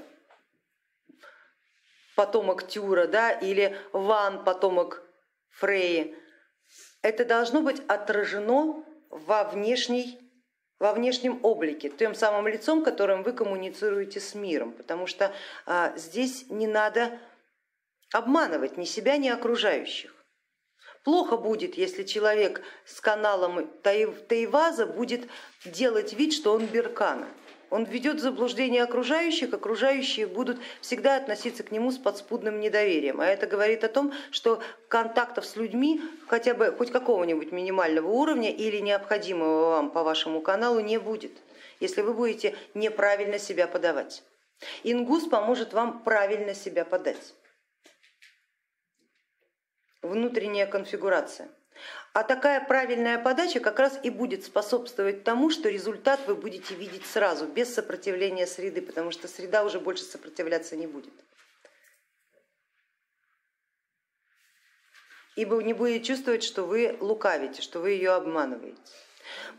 потомок 2.15 2.65
Тюра, 2.65 3.07
да, 3.07 3.31
или 3.31 3.75
Ван, 3.91 4.45
потомок 4.45 5.03
Фреи. 5.49 6.15
Это 7.01 7.25
должно 7.25 7.61
быть 7.61 7.81
отражено 7.87 8.85
во, 9.09 9.43
внешней, 9.43 10.19
во 10.79 10.93
внешнем 10.93 11.39
облике, 11.43 11.89
тем 11.89 12.15
самым 12.15 12.47
лицом, 12.47 12.83
которым 12.83 13.23
вы 13.23 13.33
коммуницируете 13.33 14.19
с 14.19 14.35
миром, 14.35 14.71
потому 14.71 15.07
что 15.07 15.33
а, 15.65 15.93
здесь 15.97 16.49
не 16.49 16.67
надо 16.67 17.19
обманывать 18.13 18.77
ни 18.77 18.85
себя, 18.85 19.17
ни 19.17 19.29
окружающих. 19.29 20.13
Плохо 21.03 21.37
будет, 21.37 21.75
если 21.75 22.03
человек 22.03 22.61
с 22.85 22.99
каналом 22.99 23.67
Таиваза 23.81 24.85
будет 24.85 25.29
делать 25.65 26.13
вид, 26.13 26.33
что 26.33 26.53
он 26.53 26.65
Беркана. 26.65 27.27
Он 27.69 27.83
введет 27.83 28.17
в 28.17 28.19
заблуждение 28.19 28.83
окружающих, 28.83 29.53
окружающие 29.53 30.25
будут 30.25 30.59
всегда 30.81 31.17
относиться 31.17 31.63
к 31.63 31.71
нему 31.71 31.91
с 31.91 31.97
подспудным 31.97 32.59
недоверием. 32.59 33.21
А 33.21 33.27
это 33.27 33.45
говорит 33.45 33.83
о 33.83 33.89
том, 33.89 34.11
что 34.31 34.61
контактов 34.87 35.45
с 35.45 35.55
людьми 35.55 36.01
хотя 36.27 36.53
бы 36.53 36.71
хоть 36.71 36.91
какого-нибудь 36.91 37.51
минимального 37.51 38.07
уровня 38.07 38.51
или 38.51 38.79
необходимого 38.79 39.69
вам 39.69 39.91
по 39.91 40.03
вашему 40.03 40.41
каналу 40.41 40.79
не 40.79 40.97
будет, 40.97 41.31
если 41.79 42.01
вы 42.01 42.13
будете 42.13 42.55
неправильно 42.73 43.37
себя 43.37 43.67
подавать. 43.67 44.23
Ингус 44.83 45.27
поможет 45.27 45.73
вам 45.73 46.03
правильно 46.03 46.55
себя 46.55 46.85
подать. 46.85 47.35
Внутренняя 50.01 50.65
конфигурация. 50.65 51.49
А 52.13 52.23
такая 52.23 52.59
правильная 52.59 53.19
подача 53.19 53.59
как 53.59 53.79
раз 53.79 53.99
и 54.01 54.09
будет 54.09 54.43
способствовать 54.43 55.23
тому, 55.23 55.51
что 55.51 55.69
результат 55.69 56.19
вы 56.25 56.35
будете 56.35 56.73
видеть 56.73 57.05
сразу, 57.05 57.45
без 57.45 57.73
сопротивления 57.73 58.47
среды, 58.47 58.81
потому 58.81 59.11
что 59.11 59.27
среда 59.27 59.63
уже 59.63 59.79
больше 59.79 60.03
сопротивляться 60.03 60.75
не 60.75 60.87
будет. 60.87 61.13
Ибо 65.35 65.61
не 65.61 65.73
будет 65.73 66.03
чувствовать, 66.03 66.43
что 66.43 66.63
вы 66.63 66.97
лукавите, 66.99 67.61
что 67.61 67.79
вы 67.79 67.91
ее 67.91 68.11
обманываете. 68.11 68.81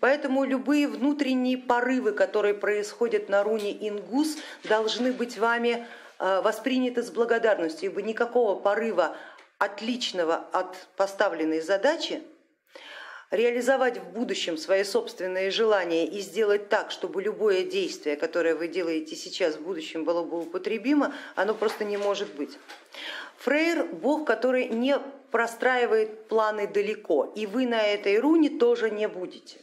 Поэтому 0.00 0.44
любые 0.44 0.88
внутренние 0.88 1.56
порывы, 1.56 2.12
которые 2.12 2.54
происходят 2.54 3.28
на 3.28 3.44
руне 3.44 3.72
Ингус, 3.88 4.36
должны 4.64 5.12
быть 5.12 5.38
вами 5.38 5.86
э, 6.18 6.40
восприняты 6.40 7.04
с 7.04 7.10
благодарностью, 7.10 7.90
ибо 7.90 8.02
никакого 8.02 8.58
порыва 8.58 9.16
отличного 9.58 10.36
от 10.52 10.76
поставленной 10.96 11.60
задачи 11.60 12.22
реализовать 13.30 13.98
в 13.98 14.10
будущем 14.10 14.56
свои 14.56 14.84
собственные 14.84 15.50
желания 15.50 16.06
и 16.06 16.20
сделать 16.20 16.68
так, 16.68 16.90
чтобы 16.90 17.22
любое 17.22 17.64
действие, 17.64 18.16
которое 18.16 18.54
вы 18.54 18.68
делаете 18.68 19.16
сейчас, 19.16 19.56
в 19.56 19.62
будущем 19.62 20.04
было 20.04 20.22
бы 20.22 20.40
употребимо, 20.40 21.14
оно 21.36 21.54
просто 21.54 21.84
не 21.84 21.96
может 21.96 22.34
быть. 22.34 22.58
Фрейр 23.38 23.86
бог, 23.86 24.26
который 24.26 24.68
не 24.68 24.98
простраивает 25.30 26.28
планы 26.28 26.66
далеко, 26.66 27.32
и 27.36 27.46
вы 27.46 27.66
на 27.66 27.82
этой 27.82 28.18
руне 28.18 28.50
тоже 28.50 28.90
не 28.90 29.08
будете 29.08 29.60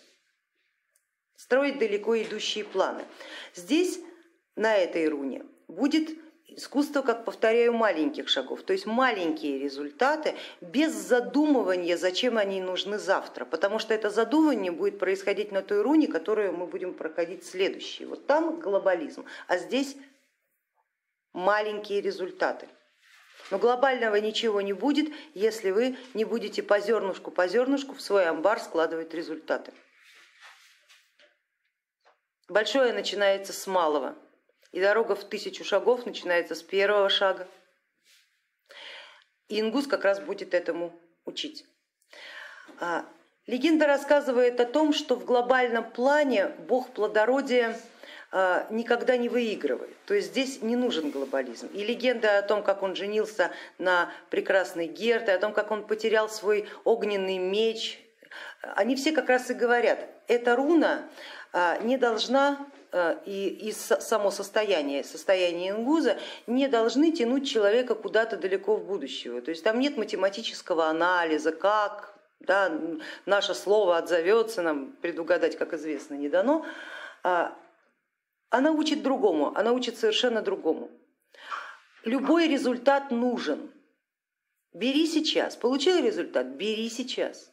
строить 1.38 1.78
далеко 1.78 2.18
идущие 2.18 2.66
планы. 2.66 3.06
Здесь 3.56 4.00
на 4.56 4.76
этой 4.76 5.08
руне 5.08 5.46
будет 5.68 6.10
Искусство, 6.58 7.04
как 7.04 7.24
повторяю, 7.24 7.72
маленьких 7.72 8.28
шагов, 8.28 8.64
то 8.64 8.74
есть 8.74 8.88
маленькие 8.88 9.60
результаты 9.60 10.34
без 10.60 10.92
задумывания, 10.92 11.96
зачем 11.98 12.40
они 12.40 12.60
нужны 12.62 12.98
завтра, 12.98 13.46
потому 13.46 13.78
что 13.78 13.94
это 13.94 14.10
задумывание 14.10 14.72
будет 14.72 14.98
происходить 14.98 15.52
на 15.52 15.62
той 15.62 15.84
руне, 15.84 16.08
которую 16.08 16.54
мы 16.54 16.66
будем 16.66 16.96
проходить 16.96 17.46
следующей. 17.46 18.06
Вот 18.06 18.26
там 18.26 18.60
глобализм, 18.60 19.26
а 19.48 19.60
здесь 19.60 19.98
маленькие 21.32 22.02
результаты. 22.02 22.68
Но 23.52 23.60
глобального 23.60 24.16
ничего 24.16 24.60
не 24.62 24.74
будет, 24.74 25.14
если 25.36 25.70
вы 25.70 25.96
не 26.16 26.26
будете 26.26 26.64
по 26.64 26.80
зернышку 26.80 27.30
по 27.30 27.48
зернышку 27.48 27.94
в 27.94 28.02
свой 28.02 28.26
амбар 28.26 28.60
складывать 28.60 29.14
результаты. 29.14 29.74
Большое 32.50 32.94
начинается 32.94 33.54
с 33.54 33.68
малого, 33.68 34.16
и 34.72 34.82
дорога 34.82 35.16
в 35.16 35.24
тысячу 35.24 35.64
шагов 35.64 36.06
начинается 36.06 36.56
с 36.56 36.64
первого 36.64 37.10
шага. 37.10 37.48
И 39.48 39.60
ингус 39.60 39.88
как 39.88 40.04
раз 40.04 40.20
будет 40.20 40.54
этому 40.54 40.94
учить. 41.26 41.66
А, 42.80 43.06
легенда 43.46 43.88
рассказывает 43.88 44.60
о 44.60 44.66
том, 44.66 44.94
что 44.94 45.16
в 45.16 45.26
глобальном 45.26 45.90
плане 45.90 46.48
бог 46.68 46.92
плодородия 46.92 47.80
а, 48.32 48.68
никогда 48.70 49.16
не 49.16 49.30
выигрывает. 49.30 49.96
То 50.06 50.14
есть 50.14 50.30
здесь 50.30 50.62
не 50.62 50.76
нужен 50.76 51.12
глобализм. 51.12 51.68
И 51.68 51.84
легенда 51.84 52.40
о 52.40 52.42
том, 52.42 52.62
как 52.62 52.84
он 52.84 52.96
женился 52.96 53.52
на 53.78 54.12
прекрасной 54.30 54.88
Герте, 54.88 55.32
о 55.32 55.40
том, 55.40 55.54
как 55.54 55.72
он 55.72 55.88
потерял 55.88 56.30
свой 56.30 56.68
огненный 56.84 57.38
меч, 57.38 58.00
они 58.76 58.96
все 58.96 59.12
как 59.12 59.30
раз 59.30 59.50
и 59.50 59.54
говорят, 59.54 60.00
эта 60.28 60.56
руна 60.56 61.10
а, 61.54 61.78
не 61.78 61.98
должна 61.98 62.68
и, 63.26 63.48
и 63.48 63.72
само 63.72 64.32
состояние, 64.32 65.04
состояние 65.04 65.72
ингуза 65.72 66.18
не 66.48 66.68
должны 66.68 67.12
тянуть 67.12 67.48
человека 67.48 67.96
куда-то 67.96 68.38
далеко 68.38 68.76
в 68.76 68.86
будущее. 68.86 69.42
То 69.42 69.52
есть 69.52 69.64
там 69.64 69.80
нет 69.80 69.98
математического 69.98 70.88
анализа, 70.88 71.52
как 71.52 72.18
да, 72.40 72.72
наше 73.26 73.54
слово 73.54 73.98
отзовется, 73.98 74.62
нам 74.62 74.94
предугадать, 75.02 75.58
как 75.58 75.74
известно, 75.74 76.16
не 76.16 76.30
дано. 76.30 76.66
А 77.24 77.58
она 78.50 78.72
учит 78.72 79.04
другому, 79.04 79.52
она 79.56 79.74
учит 79.74 79.98
совершенно 79.98 80.42
другому. 80.42 80.90
Любой 82.04 82.48
результат 82.48 83.12
нужен. 83.12 83.72
Бери 84.74 85.08
сейчас, 85.08 85.56
получил 85.56 85.98
результат, 86.04 86.48
бери 86.48 86.90
сейчас. 86.90 87.52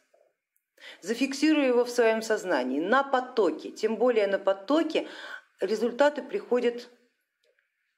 Зафиксируй 1.01 1.67
его 1.67 1.85
в 1.85 1.89
своем 1.89 2.21
сознании, 2.21 2.79
на 2.79 3.03
потоке, 3.03 3.71
тем 3.71 3.95
более 3.95 4.27
на 4.27 4.39
потоке 4.39 5.07
результаты 5.59 6.21
приходят 6.21 6.89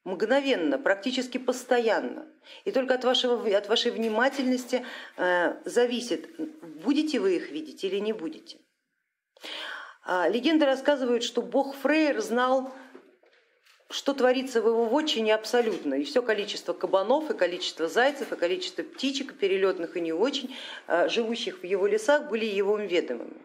мгновенно, 0.03 0.79
практически 0.79 1.37
постоянно. 1.37 2.27
И 2.63 2.71
только 2.71 2.93
от, 2.93 3.03
вашего, 3.03 3.57
от 3.57 3.67
вашей 3.67 3.91
внимательности 3.91 4.85
э, 5.17 5.55
зависит, 5.65 6.29
будете 6.83 7.19
вы 7.19 7.35
их 7.35 7.51
видеть 7.51 7.83
или 7.83 7.97
не 7.97 8.13
будете. 8.13 8.57
А, 10.05 10.29
легенды 10.29 10.65
рассказывают, 10.65 11.23
что 11.23 11.41
бог 11.41 11.75
Фрейер 11.75 12.21
знал 12.21 12.73
что 13.89 14.13
творится 14.13 14.61
в 14.61 14.67
его 14.67 14.85
вотчине 14.85 15.33
абсолютно. 15.33 15.95
И 15.95 16.03
все 16.03 16.21
количество 16.21 16.73
кабанов, 16.73 17.29
и 17.29 17.33
количество 17.33 17.87
зайцев, 17.87 18.31
и 18.31 18.35
количество 18.35 18.83
птичек, 18.83 19.37
перелетных 19.37 19.95
и 19.95 20.01
не 20.01 20.11
очень, 20.11 20.55
э, 20.87 21.07
живущих 21.07 21.59
в 21.59 21.63
его 21.63 21.87
лесах, 21.87 22.29
были 22.29 22.45
его 22.45 22.77
ведомыми. 22.77 23.41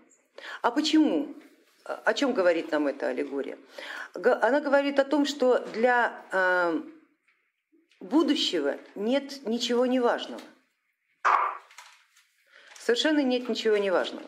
А 0.63 0.71
почему? 0.71 1.35
О 1.85 2.15
чем 2.15 2.33
говорит 2.33 2.71
нам 2.71 2.87
эта 2.89 3.09
аллегория? 3.09 3.59
Она 4.15 4.61
говорит 4.61 4.99
о 4.99 5.05
том, 5.05 5.27
что 5.27 5.59
для 5.59 6.25
э, 6.33 6.81
будущего 8.01 8.79
нет 8.95 9.47
ничего 9.47 9.87
неважного. 9.87 10.43
Совершенно 12.79 13.21
нет 13.21 13.49
ничего 13.49 13.77
неважного. 13.77 14.27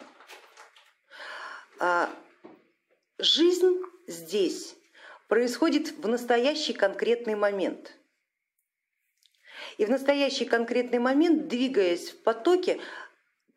А 1.80 2.08
жизнь 3.18 3.80
здесь 4.06 4.76
происходит 5.34 5.94
в 5.98 6.06
настоящий 6.06 6.72
конкретный 6.72 7.34
момент. 7.34 7.96
И 9.78 9.84
в 9.84 9.90
настоящий 9.90 10.44
конкретный 10.44 11.00
момент, 11.00 11.48
двигаясь 11.48 12.10
в 12.10 12.22
потоке, 12.22 12.78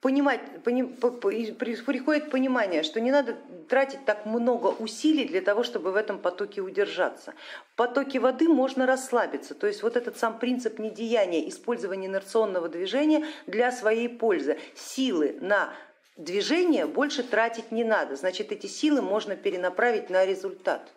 понимать, 0.01 0.41
поним, 0.63 0.95
приходит 0.95 2.31
понимание, 2.31 2.81
что 2.81 2.99
не 2.99 3.11
надо 3.11 3.37
тратить 3.69 4.05
так 4.05 4.25
много 4.25 4.69
усилий 4.69 5.25
для 5.25 5.41
того, 5.41 5.61
чтобы 5.61 5.91
в 5.91 5.97
этом 5.97 6.17
потоке 6.17 6.61
удержаться. 6.61 7.35
В 7.73 7.75
потоке 7.75 8.19
воды 8.19 8.49
можно 8.49 8.87
расслабиться, 8.87 9.53
то 9.53 9.67
есть 9.67 9.83
вот 9.83 9.97
этот 9.97 10.17
сам 10.17 10.39
принцип 10.39 10.79
недеяния, 10.79 11.47
использования 11.47 12.07
инерционного 12.07 12.69
движения 12.69 13.23
для 13.45 13.71
своей 13.71 14.09
пользы. 14.09 14.57
Силы 14.73 15.37
на 15.41 15.71
движение 16.15 16.87
больше 16.87 17.21
тратить 17.21 17.71
не 17.71 17.83
надо, 17.83 18.15
значит 18.15 18.51
эти 18.51 18.65
силы 18.65 19.03
можно 19.03 19.35
перенаправить 19.35 20.09
на 20.09 20.25
результат. 20.25 20.91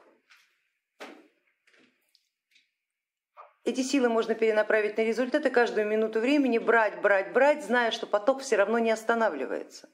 Эти 3.70 3.82
силы 3.82 4.08
можно 4.08 4.34
перенаправить 4.34 4.96
на 4.96 5.02
результаты 5.02 5.48
каждую 5.48 5.86
минуту 5.86 6.18
времени, 6.18 6.58
брать, 6.58 7.00
брать, 7.00 7.32
брать, 7.32 7.64
зная, 7.64 7.92
что 7.92 8.04
поток 8.04 8.42
все 8.42 8.56
равно 8.56 8.80
не 8.80 8.90
останавливается. 8.90 9.88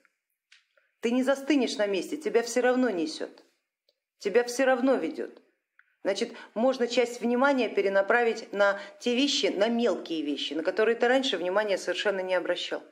Ты 1.00 1.10
не 1.10 1.22
застынешь 1.22 1.76
на 1.76 1.86
месте, 1.86 2.16
тебя 2.16 2.42
все 2.42 2.62
равно 2.62 2.88
несет, 2.88 3.44
тебя 4.18 4.44
все 4.44 4.64
равно 4.64 4.94
ведет. 4.94 5.42
Значит, 6.04 6.32
можно 6.54 6.88
часть 6.88 7.20
внимания 7.20 7.68
перенаправить 7.68 8.50
на 8.50 8.80
те 8.98 9.14
вещи, 9.14 9.48
на 9.54 9.68
мелкие 9.68 10.22
вещи, 10.22 10.54
на 10.54 10.62
которые 10.62 10.96
ты 10.96 11.06
раньше 11.06 11.36
внимания 11.36 11.76
совершенно 11.76 12.20
не 12.20 12.34
обращал 12.34 12.82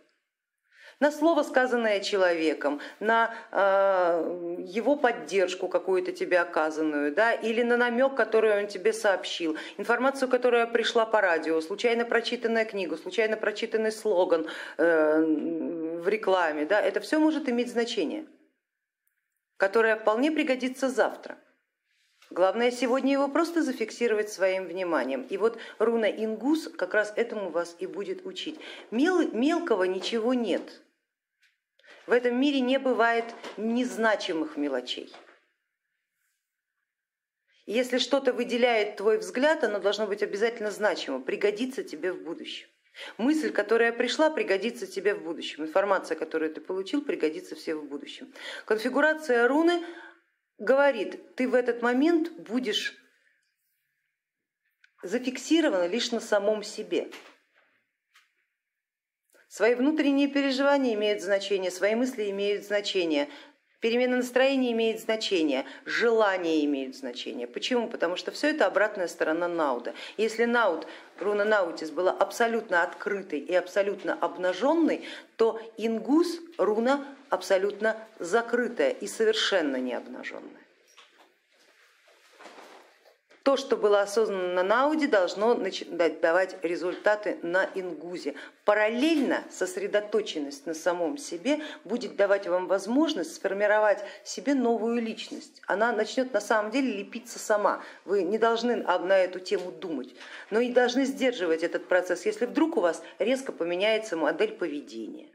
на 1.00 1.10
слово, 1.10 1.42
сказанное 1.42 2.00
человеком, 2.00 2.80
на 3.00 3.34
э, 3.50 4.56
его 4.66 4.96
поддержку 4.96 5.68
какую-то 5.68 6.12
тебе 6.12 6.40
оказанную, 6.40 7.12
да, 7.12 7.32
или 7.32 7.62
на 7.62 7.76
намек, 7.76 8.14
который 8.14 8.58
он 8.58 8.66
тебе 8.66 8.92
сообщил, 8.92 9.56
информацию, 9.78 10.28
которая 10.28 10.66
пришла 10.66 11.06
по 11.06 11.20
радио, 11.20 11.60
случайно 11.60 12.04
прочитанная 12.04 12.64
книга, 12.64 12.96
случайно 12.96 13.36
прочитанный 13.36 13.92
слоган 13.92 14.46
э, 14.78 15.20
в 15.98 16.08
рекламе, 16.08 16.64
да, 16.64 16.80
это 16.80 17.00
все 17.00 17.18
может 17.18 17.48
иметь 17.48 17.70
значение, 17.70 18.26
которое 19.56 19.96
вполне 19.96 20.30
пригодится 20.30 20.88
завтра. 20.88 21.36
Главное 22.30 22.70
сегодня 22.70 23.12
его 23.12 23.28
просто 23.28 23.62
зафиксировать 23.62 24.28
своим 24.28 24.64
вниманием. 24.64 25.22
И 25.22 25.36
вот 25.36 25.58
руна 25.78 26.10
Ингус 26.10 26.68
как 26.68 26.94
раз 26.94 27.12
этому 27.14 27.50
вас 27.50 27.76
и 27.78 27.86
будет 27.86 28.26
учить. 28.26 28.58
Мел, 28.90 29.30
мелкого 29.30 29.84
ничего 29.84 30.34
нет. 30.34 30.82
В 32.06 32.12
этом 32.12 32.38
мире 32.38 32.60
не 32.60 32.78
бывает 32.78 33.24
незначимых 33.56 34.56
мелочей. 34.56 35.12
Если 37.66 37.96
что-то 37.96 38.34
выделяет 38.34 38.96
твой 38.96 39.18
взгляд, 39.18 39.64
оно 39.64 39.78
должно 39.78 40.06
быть 40.06 40.22
обязательно 40.22 40.70
значимо, 40.70 41.20
пригодится 41.20 41.82
тебе 41.82 42.12
в 42.12 42.22
будущем. 42.22 42.68
Мысль, 43.16 43.50
которая 43.50 43.92
пришла, 43.92 44.30
пригодится 44.30 44.86
тебе 44.86 45.14
в 45.14 45.22
будущем. 45.22 45.64
Информация, 45.64 46.16
которую 46.16 46.52
ты 46.52 46.60
получил, 46.60 47.02
пригодится 47.02 47.54
все 47.54 47.74
в 47.74 47.86
будущем. 47.86 48.32
Конфигурация 48.66 49.48
руны 49.48 49.84
говорит, 50.58 51.34
ты 51.34 51.48
в 51.48 51.54
этот 51.54 51.82
момент 51.82 52.30
будешь 52.32 52.94
зафиксирован 55.02 55.90
лишь 55.90 56.12
на 56.12 56.20
самом 56.20 56.62
себе. 56.62 57.10
Свои 59.54 59.76
внутренние 59.76 60.26
переживания 60.26 60.94
имеют 60.94 61.22
значение, 61.22 61.70
свои 61.70 61.94
мысли 61.94 62.28
имеют 62.28 62.64
значение, 62.64 63.28
перемена 63.78 64.16
настроения 64.16 64.72
имеет 64.72 64.98
значение, 65.00 65.64
желания 65.84 66.64
имеют 66.64 66.96
значение. 66.96 67.46
Почему? 67.46 67.88
Потому 67.88 68.16
что 68.16 68.32
все 68.32 68.50
это 68.50 68.66
обратная 68.66 69.06
сторона 69.06 69.46
Науда. 69.46 69.94
Если 70.16 70.44
Науд, 70.44 70.88
руна 71.20 71.44
Наутис 71.44 71.92
была 71.92 72.10
абсолютно 72.10 72.82
открытой 72.82 73.38
и 73.38 73.54
абсолютно 73.54 74.14
обнаженной, 74.14 75.04
то 75.36 75.60
Ингус 75.76 76.40
руна 76.58 77.06
абсолютно 77.30 77.96
закрытая 78.18 78.90
и 78.90 79.06
совершенно 79.06 79.76
не 79.76 79.94
обнаженная. 79.94 80.63
То, 83.44 83.58
что 83.58 83.76
было 83.76 84.00
осознанно 84.00 84.62
на 84.62 84.84
Ауди, 84.84 85.06
должно 85.06 85.54
давать 86.22 86.56
результаты 86.62 87.36
на 87.42 87.68
Ингузе. 87.74 88.36
Параллельно 88.64 89.44
сосредоточенность 89.50 90.64
на 90.64 90.72
самом 90.72 91.18
себе 91.18 91.60
будет 91.84 92.16
давать 92.16 92.46
вам 92.46 92.66
возможность 92.68 93.34
сформировать 93.34 94.02
себе 94.24 94.54
новую 94.54 95.02
личность. 95.02 95.60
Она 95.66 95.92
начнет 95.92 96.32
на 96.32 96.40
самом 96.40 96.70
деле 96.70 96.90
лепиться 96.96 97.38
сама. 97.38 97.82
Вы 98.06 98.22
не 98.22 98.38
должны 98.38 98.76
на 98.76 99.18
эту 99.18 99.40
тему 99.40 99.72
думать, 99.72 100.14
но 100.48 100.60
и 100.60 100.72
должны 100.72 101.04
сдерживать 101.04 101.62
этот 101.62 101.86
процесс, 101.86 102.24
если 102.24 102.46
вдруг 102.46 102.78
у 102.78 102.80
вас 102.80 103.02
резко 103.18 103.52
поменяется 103.52 104.16
модель 104.16 104.52
поведения. 104.52 105.28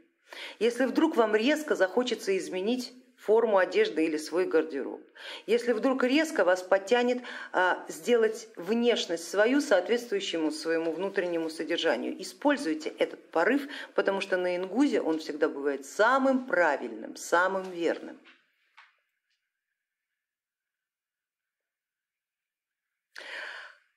Если 0.58 0.84
вдруг 0.84 1.16
вам 1.16 1.36
резко 1.36 1.76
захочется 1.76 2.36
изменить 2.36 2.92
форму 3.20 3.58
одежды 3.58 4.04
или 4.04 4.16
свой 4.16 4.46
гардероб. 4.46 5.00
Если 5.46 5.72
вдруг 5.72 6.02
резко 6.04 6.44
вас 6.44 6.62
потянет 6.62 7.22
а, 7.52 7.84
сделать 7.88 8.48
внешность 8.56 9.28
свою 9.28 9.60
соответствующему 9.60 10.50
своему 10.50 10.92
внутреннему 10.92 11.50
содержанию, 11.50 12.20
используйте 12.20 12.92
этот 12.98 13.22
порыв, 13.30 13.68
потому 13.94 14.20
что 14.20 14.36
на 14.36 14.56
ингузе 14.56 15.00
он 15.02 15.18
всегда 15.18 15.48
бывает 15.48 15.84
самым 15.84 16.46
правильным, 16.46 17.16
самым 17.16 17.70
верным. 17.70 18.18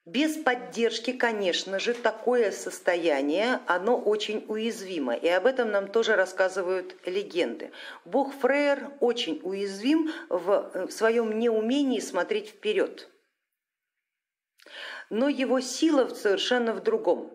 Без 0.05 0.35
поддержки, 0.35 1.13
конечно 1.13 1.79
же, 1.79 1.93
такое 1.93 2.51
состояние, 2.51 3.61
оно 3.67 3.97
очень 3.97 4.43
уязвимо, 4.49 5.15
и 5.15 5.29
об 5.29 5.45
этом 5.45 5.71
нам 5.71 5.87
тоже 5.87 6.17
рассказывают 6.17 6.97
легенды. 7.05 7.71
Бог 8.03 8.33
Фрейр 8.33 8.91
очень 8.99 9.39
уязвим 9.43 10.11
в 10.27 10.89
своем 10.91 11.39
неумении 11.39 12.01
смотреть 12.01 12.49
вперед, 12.49 13.09
но 15.09 15.29
его 15.29 15.61
сила 15.61 16.13
совершенно 16.13 16.73
в 16.73 16.83
другом. 16.83 17.31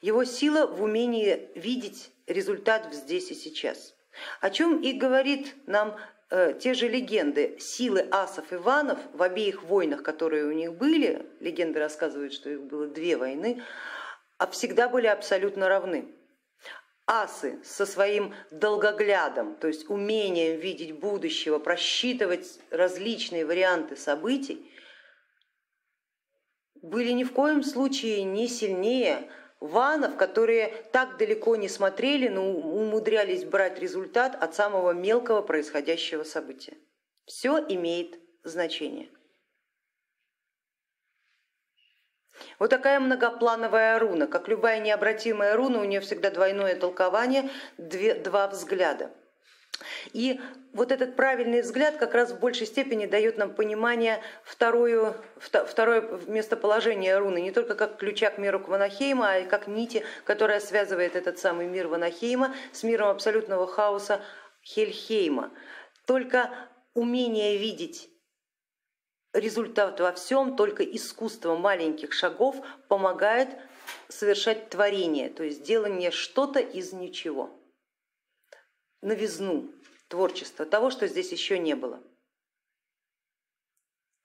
Его 0.00 0.24
сила 0.24 0.66
в 0.66 0.82
умении 0.82 1.50
видеть 1.54 2.10
результат 2.26 2.94
здесь 2.94 3.30
и 3.30 3.34
сейчас. 3.34 3.94
О 4.40 4.48
чем 4.48 4.80
и 4.80 4.92
говорит 4.92 5.54
нам 5.66 5.98
Э, 6.30 6.52
те 6.60 6.74
же 6.74 6.88
легенды 6.88 7.56
силы 7.58 8.06
асов 8.10 8.52
и 8.52 8.56
ванов 8.56 8.98
в 9.14 9.22
обеих 9.22 9.62
войнах, 9.62 10.02
которые 10.02 10.44
у 10.44 10.52
них 10.52 10.74
были, 10.74 11.26
легенды 11.40 11.78
рассказывают, 11.78 12.34
что 12.34 12.50
их 12.50 12.62
было 12.64 12.86
две 12.86 13.16
войны, 13.16 13.62
а 14.36 14.46
всегда 14.48 14.88
были 14.90 15.06
абсолютно 15.06 15.68
равны. 15.68 16.14
Асы 17.06 17.58
со 17.64 17.86
своим 17.86 18.34
долгоглядом, 18.50 19.56
то 19.56 19.68
есть 19.68 19.88
умением 19.88 20.60
видеть 20.60 20.98
будущего, 20.98 21.58
просчитывать 21.58 22.60
различные 22.70 23.46
варианты 23.46 23.96
событий, 23.96 24.70
были 26.82 27.12
ни 27.12 27.24
в 27.24 27.32
коем 27.32 27.62
случае 27.62 28.24
не 28.24 28.48
сильнее 28.48 29.30
ванов, 29.60 30.16
которые 30.16 30.68
так 30.92 31.16
далеко 31.16 31.56
не 31.56 31.68
смотрели, 31.68 32.28
но 32.28 32.50
умудрялись 32.50 33.44
брать 33.44 33.78
результат 33.78 34.40
от 34.40 34.54
самого 34.54 34.92
мелкого 34.92 35.42
происходящего 35.42 36.24
события. 36.24 36.76
Все 37.26 37.58
имеет 37.68 38.18
значение. 38.44 39.08
Вот 42.58 42.70
такая 42.70 43.00
многоплановая 43.00 43.98
руна, 43.98 44.26
как 44.26 44.48
любая 44.48 44.80
необратимая 44.80 45.56
руна, 45.56 45.80
у 45.80 45.84
нее 45.84 46.00
всегда 46.00 46.30
двойное 46.30 46.76
толкование, 46.76 47.50
две, 47.76 48.14
два 48.14 48.48
взгляда. 48.48 49.10
И 50.12 50.40
вот 50.72 50.92
этот 50.92 51.16
правильный 51.16 51.62
взгляд 51.62 51.96
как 51.96 52.14
раз 52.14 52.32
в 52.32 52.38
большей 52.38 52.66
степени 52.66 53.06
дает 53.06 53.38
нам 53.38 53.54
понимание 53.54 54.20
второе, 54.44 55.14
второе 55.38 56.02
местоположение 56.26 57.18
руны, 57.18 57.40
не 57.40 57.52
только 57.52 57.74
как 57.74 57.98
ключа 57.98 58.30
к 58.30 58.38
миру 58.38 58.60
Кванахейма, 58.60 59.30
а 59.30 59.38
и 59.38 59.46
как 59.46 59.66
нити, 59.66 60.04
которая 60.24 60.60
связывает 60.60 61.16
этот 61.16 61.38
самый 61.38 61.66
мир 61.66 61.88
Ванахейма 61.88 62.54
с 62.72 62.82
миром 62.82 63.08
абсолютного 63.08 63.66
хаоса 63.66 64.20
Хельхейма. 64.62 65.50
Только 66.06 66.50
умение 66.94 67.58
видеть 67.58 68.08
результат 69.32 70.00
во 70.00 70.12
всем, 70.12 70.56
только 70.56 70.82
искусство 70.82 71.56
маленьких 71.56 72.12
шагов 72.12 72.56
помогает 72.88 73.48
совершать 74.08 74.68
творение, 74.70 75.28
то 75.30 75.44
есть 75.44 75.62
делание 75.62 76.10
что-то 76.10 76.60
из 76.60 76.92
ничего 76.92 77.57
новизну 79.02 79.70
творчества, 80.08 80.64
того, 80.64 80.90
что 80.90 81.06
здесь 81.06 81.32
еще 81.32 81.58
не 81.58 81.74
было. 81.74 82.02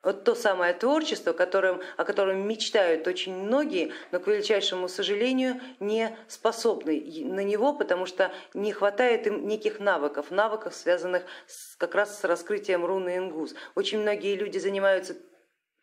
Вот 0.03 0.25
то 0.25 0.35
самое 0.35 0.73
творчество, 0.73 1.31
которым, 1.31 1.81
о 1.95 2.03
котором 2.03 2.45
мечтают 2.45 3.07
очень 3.07 3.33
многие, 3.33 3.93
но, 4.11 4.19
к 4.19 4.27
величайшему 4.27 4.89
сожалению, 4.89 5.61
не 5.79 6.17
способны 6.27 7.01
на 7.23 7.41
него, 7.41 7.71
потому 7.73 8.05
что 8.05 8.33
не 8.53 8.73
хватает 8.73 9.27
им 9.27 9.47
неких 9.47 9.79
навыков, 9.79 10.29
навыков, 10.29 10.75
связанных 10.75 11.23
с, 11.47 11.77
как 11.77 11.95
раз 11.95 12.19
с 12.19 12.23
раскрытием 12.25 12.85
руны 12.85 13.15
Ингус. 13.15 13.55
Очень 13.75 13.99
многие 13.99 14.35
люди 14.35 14.57
занимаются 14.57 15.15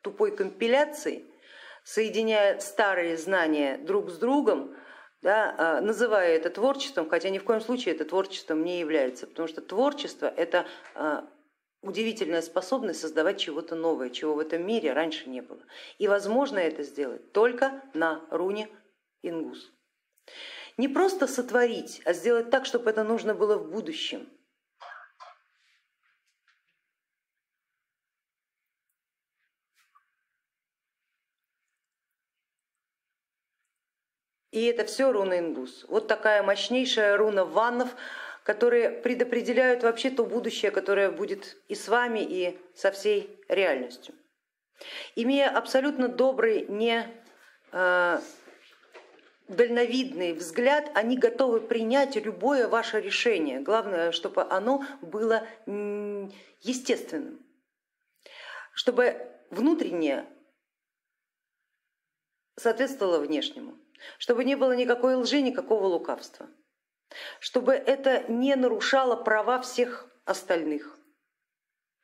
тупой 0.02 0.36
компиляцией, 0.36 1.24
соединяя 1.82 2.58
старые 2.58 3.16
знания 3.16 3.78
друг 3.78 4.10
с 4.10 4.18
другом, 4.18 4.76
да, 5.22 5.54
а, 5.58 5.80
называя 5.80 6.36
это 6.36 6.50
творчеством, 6.50 7.08
хотя 7.08 7.30
ни 7.30 7.38
в 7.38 7.44
коем 7.44 7.60
случае 7.60 7.94
это 7.94 8.04
творчеством 8.04 8.64
не 8.64 8.80
является, 8.80 9.26
потому 9.26 9.48
что 9.48 9.60
творчество 9.60 10.26
это 10.26 10.66
а, 10.94 11.28
удивительная 11.82 12.42
способность 12.42 13.00
создавать 13.00 13.38
чего-то 13.38 13.74
новое, 13.74 14.10
чего 14.10 14.34
в 14.34 14.38
этом 14.38 14.66
мире 14.66 14.92
раньше 14.92 15.28
не 15.28 15.40
было. 15.42 15.62
И 15.98 16.08
возможно 16.08 16.58
это 16.58 16.82
сделать 16.82 17.32
только 17.32 17.82
на 17.94 18.24
руне 18.30 18.68
Ингус. 19.22 19.72
Не 20.76 20.88
просто 20.88 21.26
сотворить, 21.26 22.00
а 22.04 22.14
сделать 22.14 22.50
так, 22.50 22.64
чтобы 22.64 22.90
это 22.90 23.04
нужно 23.04 23.34
было 23.34 23.56
в 23.56 23.70
будущем. 23.70 24.28
И 34.50 34.64
это 34.64 34.84
все 34.84 35.12
руна 35.12 35.38
Ингус. 35.38 35.84
Вот 35.88 36.08
такая 36.08 36.42
мощнейшая 36.42 37.16
руна 37.16 37.44
ваннов, 37.44 37.94
которые 38.42 38.90
предопределяют 38.90 39.82
вообще 39.82 40.10
то 40.10 40.24
будущее, 40.24 40.70
которое 40.70 41.10
будет 41.10 41.56
и 41.68 41.74
с 41.74 41.86
вами, 41.88 42.20
и 42.20 42.58
со 42.74 42.90
всей 42.90 43.38
реальностью. 43.48 44.14
Имея 45.14 45.50
абсолютно 45.50 46.08
добрый, 46.08 46.66
не 46.66 47.06
э, 47.70 48.20
дальновидный 49.46 50.32
взгляд, 50.32 50.90
они 50.94 51.16
готовы 51.16 51.60
принять 51.60 52.16
любое 52.16 52.66
ваше 52.66 53.00
решение. 53.00 53.60
Главное, 53.60 54.10
чтобы 54.10 54.42
оно 54.42 54.84
было 55.00 55.46
естественным, 56.60 57.44
чтобы 58.72 59.30
внутреннее 59.50 60.26
соответствовало 62.56 63.18
внешнему 63.18 63.76
чтобы 64.18 64.44
не 64.44 64.54
было 64.54 64.72
никакой 64.72 65.14
лжи, 65.14 65.40
никакого 65.40 65.86
лукавства, 65.86 66.48
чтобы 67.38 67.72
это 67.72 68.24
не 68.28 68.54
нарушало 68.56 69.16
права 69.16 69.60
всех 69.60 70.06
остальных. 70.24 70.96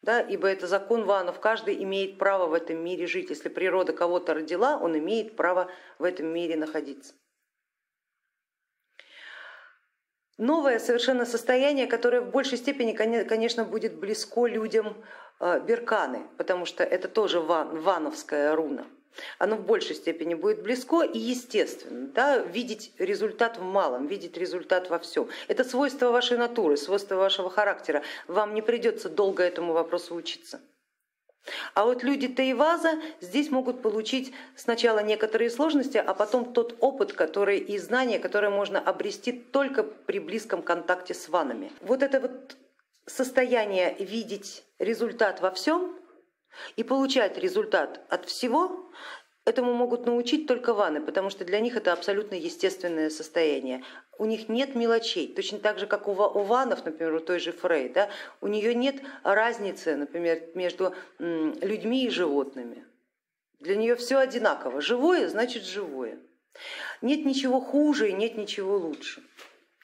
Да, 0.03 0.21
ибо 0.21 0.47
это 0.47 0.67
закон 0.67 1.05
ванов, 1.05 1.41
каждый 1.41 1.83
имеет 1.83 2.19
право 2.19 2.47
в 2.47 2.53
этом 2.53 2.77
мире 2.77 3.07
жить. 3.07 3.31
Если 3.31 3.49
природа 3.49 3.93
кого-то 3.93 4.35
родила, 4.35 4.77
он 4.77 4.97
имеет 4.97 5.37
право 5.37 5.69
в 5.99 6.05
этом 6.05 6.27
мире 6.27 6.57
находиться. 6.57 7.15
Новое 10.39 10.79
совершенно 10.79 11.25
состояние, 11.25 11.87
которое 11.87 12.21
в 12.21 12.31
большей 12.31 12.59
степени, 12.59 12.93
конечно, 12.93 13.65
будет 13.65 13.99
близко 13.99 14.45
людям 14.47 15.03
э, 15.41 15.61
Берканы, 15.61 16.29
потому 16.37 16.67
что 16.67 16.85
это 16.85 17.09
тоже 17.09 17.41
ван, 17.41 17.81
вановская 17.81 18.55
руна 18.55 18.87
оно 19.39 19.57
в 19.57 19.65
большей 19.65 19.97
степени 19.97 20.35
будет 20.35 20.63
близко 20.63 21.03
и 21.03 21.19
естественно, 21.19 22.09
да, 22.09 22.39
видеть 22.39 22.93
результат 22.99 23.59
в 23.59 23.63
малом, 23.63 24.07
видеть 24.07 24.37
результат 24.37 24.91
во 24.91 24.99
всем. 24.99 25.29
Это 25.49 25.65
свойство 25.65 26.11
вашей 26.11 26.39
натуры, 26.39 26.77
свойство 26.77 27.17
вашего 27.17 27.51
характера. 27.51 28.03
Вам 28.29 28.55
не 28.55 28.63
придется 28.63 29.09
долго 29.09 29.43
этому 29.43 29.73
вопросу 29.73 30.15
учиться. 30.15 30.61
А 31.75 31.85
вот 31.85 32.03
люди 32.03 32.29
Таиваза 32.29 33.01
здесь 33.21 33.51
могут 33.51 33.83
получить 33.83 34.33
сначала 34.57 35.01
некоторые 35.01 35.51
сложности, 35.51 35.99
а 35.99 36.15
потом 36.15 36.53
тот 36.53 36.77
опыт 36.81 37.13
который, 37.13 37.59
и 37.59 37.79
знания, 37.79 38.19
которые 38.19 38.51
можно 38.51 38.81
обрести 38.81 39.33
только 39.33 39.83
при 39.85 40.19
близком 40.19 40.63
контакте 40.63 41.15
с 41.15 41.29
ванами. 41.29 41.71
Вот 41.81 42.03
это 42.03 42.21
вот 42.21 42.57
состояние 43.07 43.95
видеть 43.99 44.65
результат 44.79 45.41
во 45.41 45.51
всем, 45.53 45.97
и 46.77 46.83
получать 46.83 47.39
результат 47.39 48.01
от 48.09 48.27
всего, 48.27 48.91
этому 49.45 49.73
могут 49.73 50.07
научить 50.07 50.47
только 50.47 50.75
ваны, 50.75 51.01
потому 51.01 51.31
что 51.31 51.45
для 51.45 51.61
них 51.61 51.77
это 51.77 51.93
абсолютно 51.93 52.35
естественное 52.35 53.11
состояние. 53.11 53.85
У 54.19 54.25
них 54.25 54.49
нет 54.49 54.75
мелочей, 54.75 55.33
точно 55.33 55.59
так 55.59 55.79
же, 55.79 55.87
как 55.87 56.09
у 56.09 56.13
ванов, 56.13 56.85
например, 56.85 57.15
у 57.15 57.21
той 57.21 57.39
же 57.39 57.53
Фрей, 57.53 57.89
да, 57.89 58.11
у 58.41 58.49
нее 58.49 58.75
нет 58.75 58.97
разницы, 59.23 59.97
например, 59.97 60.43
между 60.55 60.95
людьми 61.19 62.07
и 62.07 62.11
животными. 62.11 62.85
Для 63.61 63.77
нее 63.77 63.97
все 63.97 64.19
одинаково. 64.19 64.81
Живое 64.81 65.29
значит 65.29 65.65
живое. 65.65 66.19
Нет 67.01 67.25
ничего 67.25 67.61
хуже 67.61 68.11
и 68.11 68.13
нет 68.13 68.37
ничего 68.37 68.77
лучше. 68.77 69.23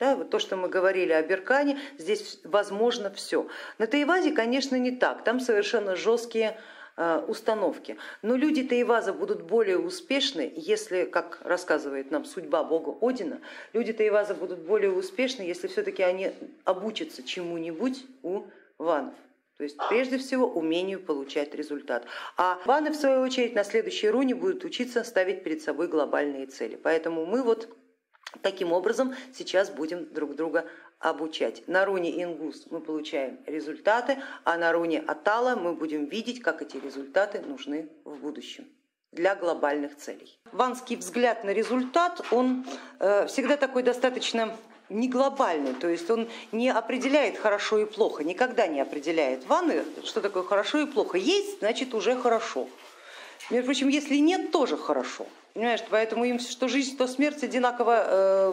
Да, 0.02 0.16
вот 0.16 0.30
то, 0.30 0.40
что 0.40 0.56
мы 0.56 0.68
говорили 0.68 1.12
о 1.12 1.22
Беркане, 1.22 1.78
здесь 1.96 2.40
возможно 2.42 3.08
все. 3.12 3.46
На 3.78 3.86
Таивазе, 3.86 4.32
конечно, 4.32 4.74
не 4.74 4.90
так, 4.90 5.22
там 5.22 5.38
совершенно 5.38 5.94
жесткие 5.94 6.58
э, 6.96 7.24
установки. 7.28 7.96
Но 8.20 8.34
люди 8.34 8.64
Таиваза 8.64 9.12
будут 9.12 9.42
более 9.42 9.78
успешны, 9.78 10.52
если, 10.56 11.04
как 11.04 11.38
рассказывает 11.44 12.10
нам 12.10 12.24
судьба 12.24 12.64
бога 12.64 12.96
Одина, 13.00 13.38
люди 13.72 13.92
Таиваза 13.92 14.34
будут 14.34 14.58
более 14.62 14.90
успешны, 14.90 15.42
если 15.42 15.68
все-таки 15.68 16.02
они 16.02 16.32
обучатся 16.64 17.22
чему-нибудь 17.22 18.04
у 18.24 18.42
ванов. 18.78 19.14
То 19.56 19.62
есть 19.62 19.76
прежде 19.88 20.18
всего 20.18 20.48
умению 20.48 20.98
получать 20.98 21.54
результат. 21.54 22.06
А 22.36 22.58
ваны 22.64 22.90
в 22.90 22.96
свою 22.96 23.20
очередь 23.20 23.54
на 23.54 23.62
следующей 23.62 24.08
руне 24.08 24.34
будут 24.34 24.64
учиться 24.64 25.04
ставить 25.04 25.44
перед 25.44 25.62
собой 25.62 25.86
глобальные 25.86 26.46
цели. 26.46 26.74
Поэтому 26.74 27.24
мы 27.24 27.44
вот 27.44 27.68
Таким 28.40 28.72
образом, 28.72 29.14
сейчас 29.34 29.70
будем 29.70 30.12
друг 30.12 30.34
друга 30.36 30.64
обучать. 30.98 31.62
На 31.66 31.84
руне 31.84 32.22
Ингус 32.22 32.66
мы 32.70 32.80
получаем 32.80 33.38
результаты, 33.46 34.18
а 34.44 34.56
на 34.56 34.72
руне 34.72 35.00
Атала 35.00 35.56
мы 35.56 35.74
будем 35.74 36.06
видеть, 36.06 36.40
как 36.40 36.62
эти 36.62 36.76
результаты 36.76 37.40
нужны 37.40 37.88
в 38.04 38.16
будущем. 38.16 38.66
для 39.12 39.34
глобальных 39.34 39.96
целей. 39.96 40.38
Ванский 40.52 40.96
взгляд 40.96 41.44
на 41.44 41.50
результат, 41.50 42.22
он 42.30 42.64
э, 42.98 43.26
всегда 43.26 43.58
такой 43.58 43.82
достаточно 43.82 44.56
не 44.88 45.08
глобальный, 45.08 45.74
то 45.74 45.88
есть 45.88 46.10
он 46.10 46.28
не 46.50 46.70
определяет 46.70 47.36
хорошо 47.36 47.78
и 47.78 47.84
плохо, 47.84 48.24
никогда 48.24 48.66
не 48.66 48.80
определяет. 48.80 49.46
Ванны, 49.46 49.84
что 50.04 50.20
такое 50.22 50.42
хорошо 50.42 50.80
и 50.80 50.86
плохо, 50.86 51.18
есть, 51.18 51.58
значит 51.58 51.94
уже 51.94 52.16
хорошо. 52.16 52.68
Между 53.50 53.66
прочим, 53.66 53.88
если 53.88 54.16
нет, 54.16 54.50
тоже 54.50 54.78
хорошо. 54.78 55.26
Понимаешь, 55.54 55.80
поэтому 55.90 56.24
им 56.24 56.40
что 56.40 56.66
жизнь, 56.66 56.96
то 56.96 57.06
смерть 57.06 57.42
одинаково 57.42 58.04
э, 58.06 58.52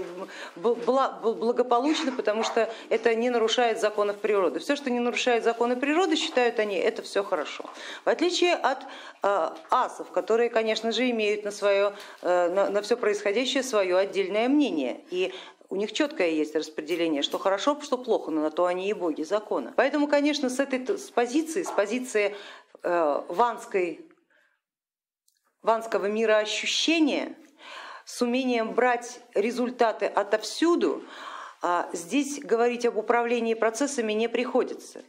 благополучны, 0.58 2.12
потому 2.12 2.44
что 2.44 2.70
это 2.90 3.16
не 3.16 3.30
нарушает 3.30 3.80
законов 3.80 4.18
природы. 4.18 4.60
Все, 4.60 4.76
что 4.76 4.90
не 4.90 5.00
нарушает 5.00 5.46
законы 5.46 5.78
природы, 5.78 6.18
считают 6.18 6.60
они, 6.60 6.76
это 6.76 7.02
все 7.02 7.24
хорошо. 7.24 7.64
В 8.04 8.10
отличие 8.10 8.54
от 8.54 8.80
э, 9.24 9.50
асов, 9.70 10.12
которые, 10.12 10.50
конечно 10.50 10.92
же, 10.92 11.10
имеют 11.10 11.46
на, 11.46 11.52
свое, 11.52 11.94
э, 12.22 12.50
на, 12.50 12.70
на 12.70 12.82
все 12.82 12.98
происходящее 12.98 13.64
свое 13.64 13.96
отдельное 13.96 14.50
мнение. 14.50 15.00
И 15.10 15.34
у 15.70 15.78
них 15.78 15.94
четкое 15.94 16.32
есть 16.32 16.54
распределение, 16.54 17.22
что 17.22 17.38
хорошо, 17.38 17.80
что 17.82 17.98
плохо, 17.98 18.30
но 18.30 18.42
на 18.42 18.52
то 18.52 18.66
они 18.66 18.90
и 18.90 18.94
боги 18.94 19.24
закона. 19.24 19.72
Поэтому, 19.78 20.10
конечно, 20.10 20.50
с 20.50 20.60
этой 20.60 20.98
с 20.98 21.12
позиции, 21.12 21.64
с 21.64 21.72
позиции 21.72 22.36
э, 22.84 23.22
ванской 23.30 24.02
ванского 25.62 26.06
мироощущения 26.06 27.36
с 28.06 28.22
умением 28.22 28.74
брать 28.74 29.22
результаты 29.34 30.06
отовсюду, 30.06 31.04
а 31.62 31.90
здесь 31.94 32.40
говорить 32.40 32.86
об 32.86 32.98
управлении 32.98 33.54
процессами 33.54 34.14
не 34.14 34.28
приходится. 34.28 35.04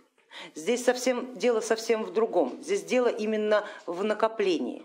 Здесь 0.54 0.84
совсем, 0.84 1.34
дело 1.36 1.60
совсем 1.60 2.04
в 2.04 2.12
другом. 2.12 2.62
Здесь 2.62 2.84
дело 2.84 3.08
именно 3.08 3.66
в 3.86 4.04
накоплении, 4.04 4.84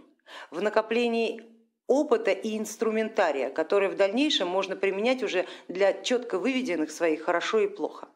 в 0.51 0.61
накоплении 0.61 1.43
опыта 1.87 2.31
и 2.31 2.57
инструментария, 2.57 3.49
который 3.49 3.89
в 3.89 3.95
дальнейшем 3.95 4.47
можно 4.47 4.75
применять 4.75 5.21
уже 5.23 5.45
для 5.67 5.93
четко 5.93 6.39
выведенных 6.39 6.91
своих 6.91 7.23
хорошо 7.23 7.59
и 7.59 7.67
плохо. 7.67 8.07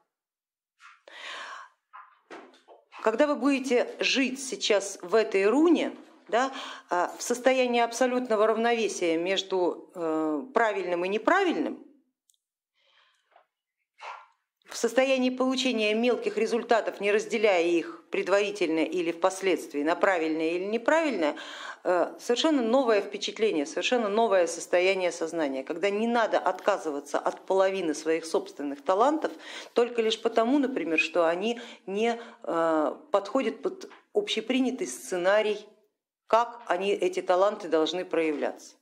Когда 3.04 3.28
вы 3.28 3.36
будете 3.36 3.96
жить 4.00 4.44
сейчас 4.44 5.00
в 5.02 5.16
этой 5.16 5.46
руне, 5.46 5.96
да, 6.30 6.52
а, 6.90 7.12
в 7.18 7.22
состоянии 7.22 7.82
абсолютного 7.82 8.48
равновесия 8.48 9.18
между 9.18 9.92
э, 9.96 10.44
правильным 10.54 11.06
и 11.06 11.08
неправильным, 11.08 11.84
в 14.70 14.78
состоянии 14.78 15.32
получения 15.32 15.94
мелких 15.94 16.38
результатов, 16.38 17.02
не 17.02 17.12
разделяя 17.12 17.64
их 17.64 18.04
предварительно 18.12 18.80
или 18.80 19.12
впоследствии 19.12 19.82
на 19.82 19.96
правильное 19.96 20.52
или 20.52 20.66
неправильное, 20.66 21.36
э, 21.84 22.14
совершенно 22.20 22.62
новое 22.62 23.02
впечатление, 23.02 23.66
совершенно 23.66 24.10
новое 24.10 24.46
состояние 24.46 25.12
сознания, 25.12 25.64
когда 25.64 25.90
не 25.90 26.08
надо 26.08 26.38
отказываться 26.38 27.18
от 27.18 27.42
половины 27.42 27.96
своих 27.96 28.26
собственных 28.26 28.84
талантов 28.84 29.32
только 29.74 30.02
лишь 30.02 30.22
потому, 30.22 30.60
например, 30.60 31.00
что 31.00 31.28
они 31.28 31.60
не 31.88 32.20
э, 32.44 32.96
подходят 33.12 33.62
под 33.64 33.90
общепринятый 34.14 34.88
сценарий 34.88 35.58
как 36.30 36.62
они, 36.68 36.92
эти 36.92 37.24
таланты 37.24 37.68
должны 37.68 38.06
проявляться 38.06 38.76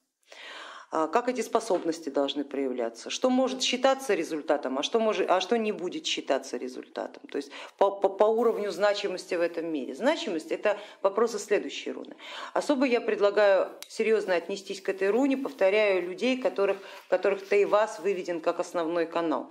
а, 0.92 1.08
как 1.08 1.30
эти 1.30 1.40
способности 1.40 2.10
должны 2.10 2.44
проявляться, 2.44 3.10
что 3.10 3.30
может 3.30 3.62
считаться 3.62 4.14
результатом, 4.14 4.78
а 4.78 4.84
что, 4.84 5.00
может, 5.00 5.30
а 5.30 5.40
что 5.40 5.58
не 5.58 5.72
будет 5.72 6.06
считаться 6.06 6.58
результатом, 6.58 7.24
то 7.30 7.38
есть 7.38 7.50
по, 7.78 7.90
по, 7.90 8.10
по 8.10 8.26
уровню 8.26 8.70
значимости 8.72 9.36
в 9.36 9.42
этом 9.42 9.66
мире. 9.66 9.96
Значимость 9.96 10.52
это 10.52 10.78
вопросы 11.02 11.40
следующей 11.40 11.94
руны. 11.94 12.18
Особо 12.54 12.86
я 12.86 13.00
предлагаю 13.00 13.70
серьезно 13.88 14.36
отнестись 14.36 14.82
к 14.82 14.90
этой 14.90 15.10
руне, 15.10 15.38
повторяю 15.38 16.04
людей, 16.04 16.38
которых, 16.38 16.78
которых 17.08 17.48
Тейвас 17.48 18.00
выведен 18.00 18.42
как 18.42 18.60
основной 18.60 19.06
канал. 19.06 19.50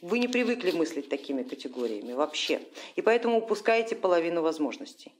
Вы 0.00 0.18
не 0.18 0.26
привыкли 0.26 0.72
мыслить 0.72 1.08
такими 1.08 1.44
категориями 1.44 2.12
вообще, 2.12 2.60
и 2.96 3.02
поэтому 3.02 3.38
упускаете 3.38 3.94
половину 3.94 4.42
возможностей. 4.42 5.12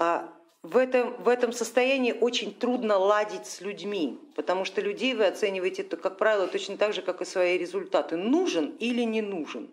А 0.00 0.32
в 0.62 0.78
этом, 0.78 1.22
в 1.22 1.28
этом 1.28 1.52
состоянии 1.52 2.12
очень 2.12 2.54
трудно 2.54 2.96
ладить 2.96 3.44
с 3.44 3.60
людьми, 3.60 4.18
потому 4.34 4.64
что 4.64 4.80
людей 4.80 5.12
вы 5.12 5.26
оцениваете, 5.26 5.84
как 5.84 6.16
правило, 6.16 6.48
точно 6.48 6.78
так 6.78 6.94
же, 6.94 7.02
как 7.02 7.20
и 7.20 7.26
свои 7.26 7.58
результаты. 7.58 8.16
Нужен 8.16 8.74
или 8.78 9.02
не 9.02 9.20
нужен, 9.20 9.70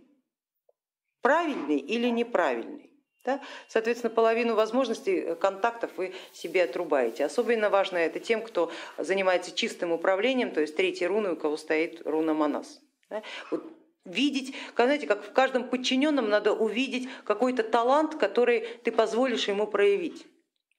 правильный 1.21 1.77
или 1.77 2.09
неправильный. 2.09 2.91
Да? 3.23 3.39
Соответственно, 3.69 4.13
половину 4.13 4.55
возможностей 4.55 5.17
э, 5.19 5.35
контактов 5.35 5.91
вы 5.95 6.13
себе 6.33 6.63
отрубаете. 6.65 7.23
Особенно 7.23 7.69
важно 7.69 7.95
это 7.95 8.19
тем, 8.19 8.41
кто 8.41 8.69
занимается 8.97 9.55
чистым 9.55 9.93
управлением, 9.93 10.51
то 10.51 10.59
есть 10.59 10.75
третьей 10.75 11.07
руной, 11.07 11.33
у 11.33 11.37
кого 11.37 11.55
стоит 11.55 12.05
руна 12.05 12.33
Манас. 12.33 12.81
Да? 13.09 13.23
Вот 13.49 13.63
видеть, 14.07 14.55
знаете, 14.75 15.07
как 15.07 15.23
в 15.23 15.31
каждом 15.33 15.65
подчиненном 15.65 16.29
надо 16.29 16.53
увидеть 16.53 17.07
какой-то 17.23 17.63
талант, 17.63 18.15
который 18.15 18.61
ты 18.83 18.91
позволишь 18.91 19.47
ему 19.47 19.67
проявить. 19.67 20.25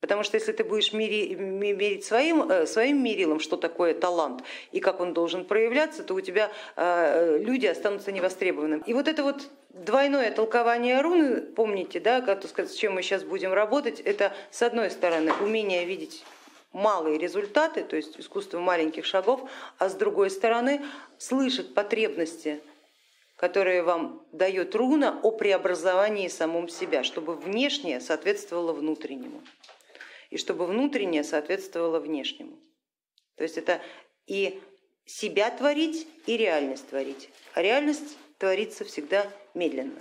Потому 0.01 0.23
что 0.23 0.37
если 0.37 0.53
ты 0.53 0.63
будешь 0.63 0.93
мерить 0.93 2.05
своим, 2.05 2.49
э, 2.49 2.67
своим 2.67 3.03
мерилом, 3.03 3.41
что 3.41 3.57
такое 3.57 3.95
талант 3.95 4.45
и 4.71 4.79
как 4.79 5.01
он 5.01 5.13
должен 5.13 5.45
проявляться, 5.45 6.05
то 6.05 6.15
у 6.15 6.21
тебя 6.21 6.53
э, 6.77 7.39
люди 7.39 7.67
останутся 7.67 8.13
невостребованными. 8.13 8.83
И 8.87 8.95
вот 8.95 9.09
это 9.09 9.25
вот 9.25 9.49
двойное 9.71 10.31
толкование 10.31 11.01
руны, 11.01 11.41
помните, 11.41 11.99
да, 11.99 12.21
как, 12.21 12.47
сказать, 12.47 12.71
с 12.71 12.77
чем 12.77 12.95
мы 12.95 13.03
сейчас 13.03 13.25
будем 13.25 13.53
работать, 13.53 13.99
это 13.99 14.33
с 14.53 14.63
одной 14.63 14.91
стороны 14.91 15.33
умение 15.41 15.85
видеть 15.85 16.25
малые 16.73 17.19
результаты, 17.19 17.83
то 17.83 17.97
есть 17.97 18.21
искусство 18.21 18.61
маленьких 18.61 19.05
шагов, 19.05 19.51
а 19.79 19.89
с 19.89 19.95
другой 19.95 20.31
стороны 20.31 20.83
слышать 21.19 21.75
потребности 21.75 22.61
которые 23.39 23.85
вам 23.85 24.27
дает 24.33 24.75
руна 24.75 25.21
о 25.23 25.31
преобразовании 25.31 26.27
самом 26.27 26.69
себя, 26.69 27.05
чтобы 27.05 27.37
внешнее 27.37 28.01
соответствовало 28.01 28.73
внутреннему 28.73 29.43
и 30.31 30.37
чтобы 30.37 30.67
внутреннее 30.67 31.23
соответствовало 31.23 32.01
внешнему. 32.01 32.59
То 33.37 33.45
есть 33.45 33.57
это 33.57 33.81
и 34.27 34.61
себя 35.07 35.51
творить, 35.51 36.09
и 36.27 36.37
реальность 36.37 36.89
творить. 36.89 37.31
А 37.55 37.63
реальность 37.63 38.19
творится 38.39 38.85
всегда 38.85 39.25
медленно, 39.55 40.01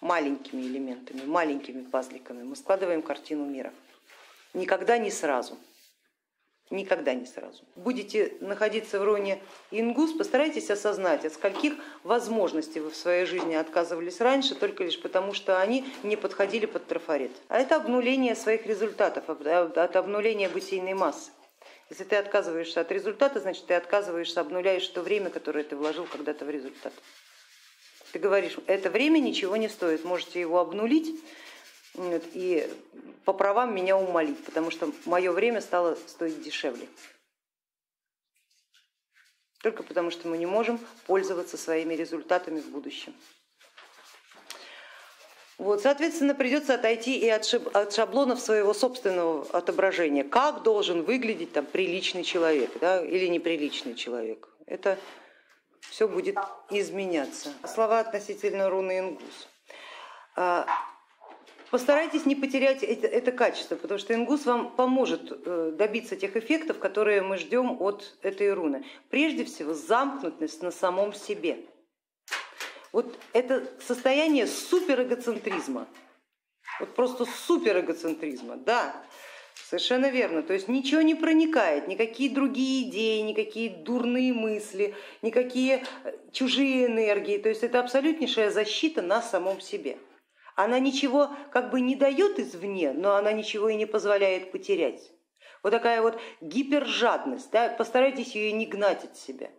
маленькими 0.00 0.62
элементами, 0.62 1.26
маленькими 1.26 1.84
пазликами. 1.84 2.42
Мы 2.42 2.56
складываем 2.56 3.02
картину 3.02 3.44
мира. 3.44 3.74
Никогда 4.54 4.96
не 4.96 5.10
сразу 5.10 5.58
никогда 6.72 7.14
не 7.14 7.26
сразу. 7.26 7.62
Будете 7.76 8.32
находиться 8.40 8.98
в 8.98 9.04
роне 9.04 9.40
ингус, 9.70 10.12
постарайтесь 10.12 10.70
осознать, 10.70 11.24
от 11.24 11.34
скольких 11.34 11.74
возможностей 12.02 12.80
вы 12.80 12.90
в 12.90 12.96
своей 12.96 13.26
жизни 13.26 13.54
отказывались 13.54 14.20
раньше, 14.20 14.54
только 14.54 14.84
лишь 14.84 15.00
потому, 15.00 15.34
что 15.34 15.60
они 15.60 15.84
не 16.02 16.16
подходили 16.16 16.66
под 16.66 16.86
трафарет. 16.86 17.32
А 17.48 17.58
это 17.58 17.76
обнуление 17.76 18.34
своих 18.34 18.66
результатов, 18.66 19.28
от 19.28 19.96
обнуления 19.96 20.48
бытийной 20.48 20.94
массы. 20.94 21.30
Если 21.90 22.04
ты 22.04 22.16
отказываешься 22.16 22.80
от 22.80 22.90
результата, 22.90 23.38
значит 23.38 23.66
ты 23.66 23.74
отказываешься, 23.74 24.40
обнуляешь 24.40 24.86
то 24.88 25.02
время, 25.02 25.28
которое 25.28 25.62
ты 25.62 25.76
вложил 25.76 26.06
когда-то 26.06 26.46
в 26.46 26.50
результат. 26.50 26.92
Ты 28.12 28.18
говоришь, 28.18 28.56
это 28.66 28.90
время 28.90 29.18
ничего 29.18 29.56
не 29.56 29.68
стоит, 29.68 30.04
можете 30.04 30.40
его 30.40 30.58
обнулить, 30.58 31.14
и 31.94 32.68
по 33.24 33.32
правам 33.32 33.74
меня 33.74 33.96
умолить, 33.96 34.42
потому 34.44 34.70
что 34.70 34.90
мое 35.04 35.32
время 35.32 35.60
стало 35.60 35.94
стоить 36.06 36.42
дешевле. 36.42 36.88
Только 39.62 39.82
потому, 39.82 40.10
что 40.10 40.26
мы 40.28 40.38
не 40.38 40.46
можем 40.46 40.80
пользоваться 41.06 41.56
своими 41.56 41.94
результатами 41.94 42.60
в 42.60 42.68
будущем. 42.70 43.14
Вот, 45.58 45.80
соответственно, 45.80 46.34
придется 46.34 46.74
отойти 46.74 47.16
и 47.18 47.28
от, 47.28 47.44
шаблонов 47.92 48.40
своего 48.40 48.74
собственного 48.74 49.46
отображения. 49.56 50.24
Как 50.24 50.62
должен 50.64 51.04
выглядеть 51.04 51.52
там, 51.52 51.66
приличный 51.66 52.24
человек 52.24 52.72
да, 52.80 53.00
или 53.00 53.28
неприличный 53.28 53.94
человек. 53.94 54.48
Это 54.66 54.98
все 55.82 56.08
будет 56.08 56.36
изменяться. 56.70 57.52
Слова 57.64 58.00
относительно 58.00 58.68
руны 58.70 58.98
Ингус. 58.98 59.48
Постарайтесь 61.72 62.26
не 62.26 62.36
потерять 62.36 62.82
это, 62.82 63.06
это 63.06 63.32
качество, 63.32 63.76
потому 63.76 63.98
что 63.98 64.12
ингус 64.12 64.44
вам 64.44 64.76
поможет 64.76 65.32
э, 65.32 65.72
добиться 65.74 66.16
тех 66.16 66.36
эффектов, 66.36 66.78
которые 66.78 67.22
мы 67.22 67.38
ждем 67.38 67.80
от 67.80 68.18
этой 68.20 68.52
руны. 68.52 68.84
Прежде 69.08 69.46
всего 69.46 69.72
замкнутость 69.72 70.62
на 70.62 70.70
самом 70.70 71.14
себе. 71.14 71.64
Вот 72.92 73.18
это 73.32 73.66
состояние 73.80 74.46
суперэгоцентризма, 74.46 75.88
вот 76.78 76.94
просто 76.94 77.24
суперэгоцентризма, 77.24 78.56
да, 78.56 78.94
Совершенно 79.54 80.10
верно. 80.10 80.42
То 80.42 80.52
есть 80.52 80.68
ничего 80.68 81.00
не 81.00 81.14
проникает, 81.14 81.88
никакие 81.88 82.28
другие 82.28 82.90
идеи, 82.90 83.20
никакие 83.20 83.70
дурные 83.70 84.34
мысли, 84.34 84.94
никакие 85.22 85.84
э, 86.04 86.12
чужие 86.32 86.84
энергии. 86.84 87.38
То 87.38 87.48
есть 87.48 87.62
это 87.62 87.80
абсолютнейшая 87.80 88.50
защита 88.50 89.00
на 89.00 89.22
самом 89.22 89.62
себе. 89.62 89.96
Она 90.54 90.78
ничего 90.78 91.30
как 91.50 91.70
бы 91.70 91.80
не 91.80 91.96
дает 91.96 92.38
извне, 92.38 92.92
но 92.92 93.14
она 93.14 93.32
ничего 93.32 93.68
и 93.68 93.76
не 93.76 93.86
позволяет 93.86 94.52
потерять. 94.52 95.10
вот 95.62 95.70
такая 95.70 96.02
вот 96.02 96.18
гипержадность, 96.40 97.50
да, 97.50 97.68
постарайтесь 97.68 98.34
ее 98.34 98.52
не 98.52 98.66
гнать 98.66 99.04
от 99.04 99.16
себя. 99.16 99.50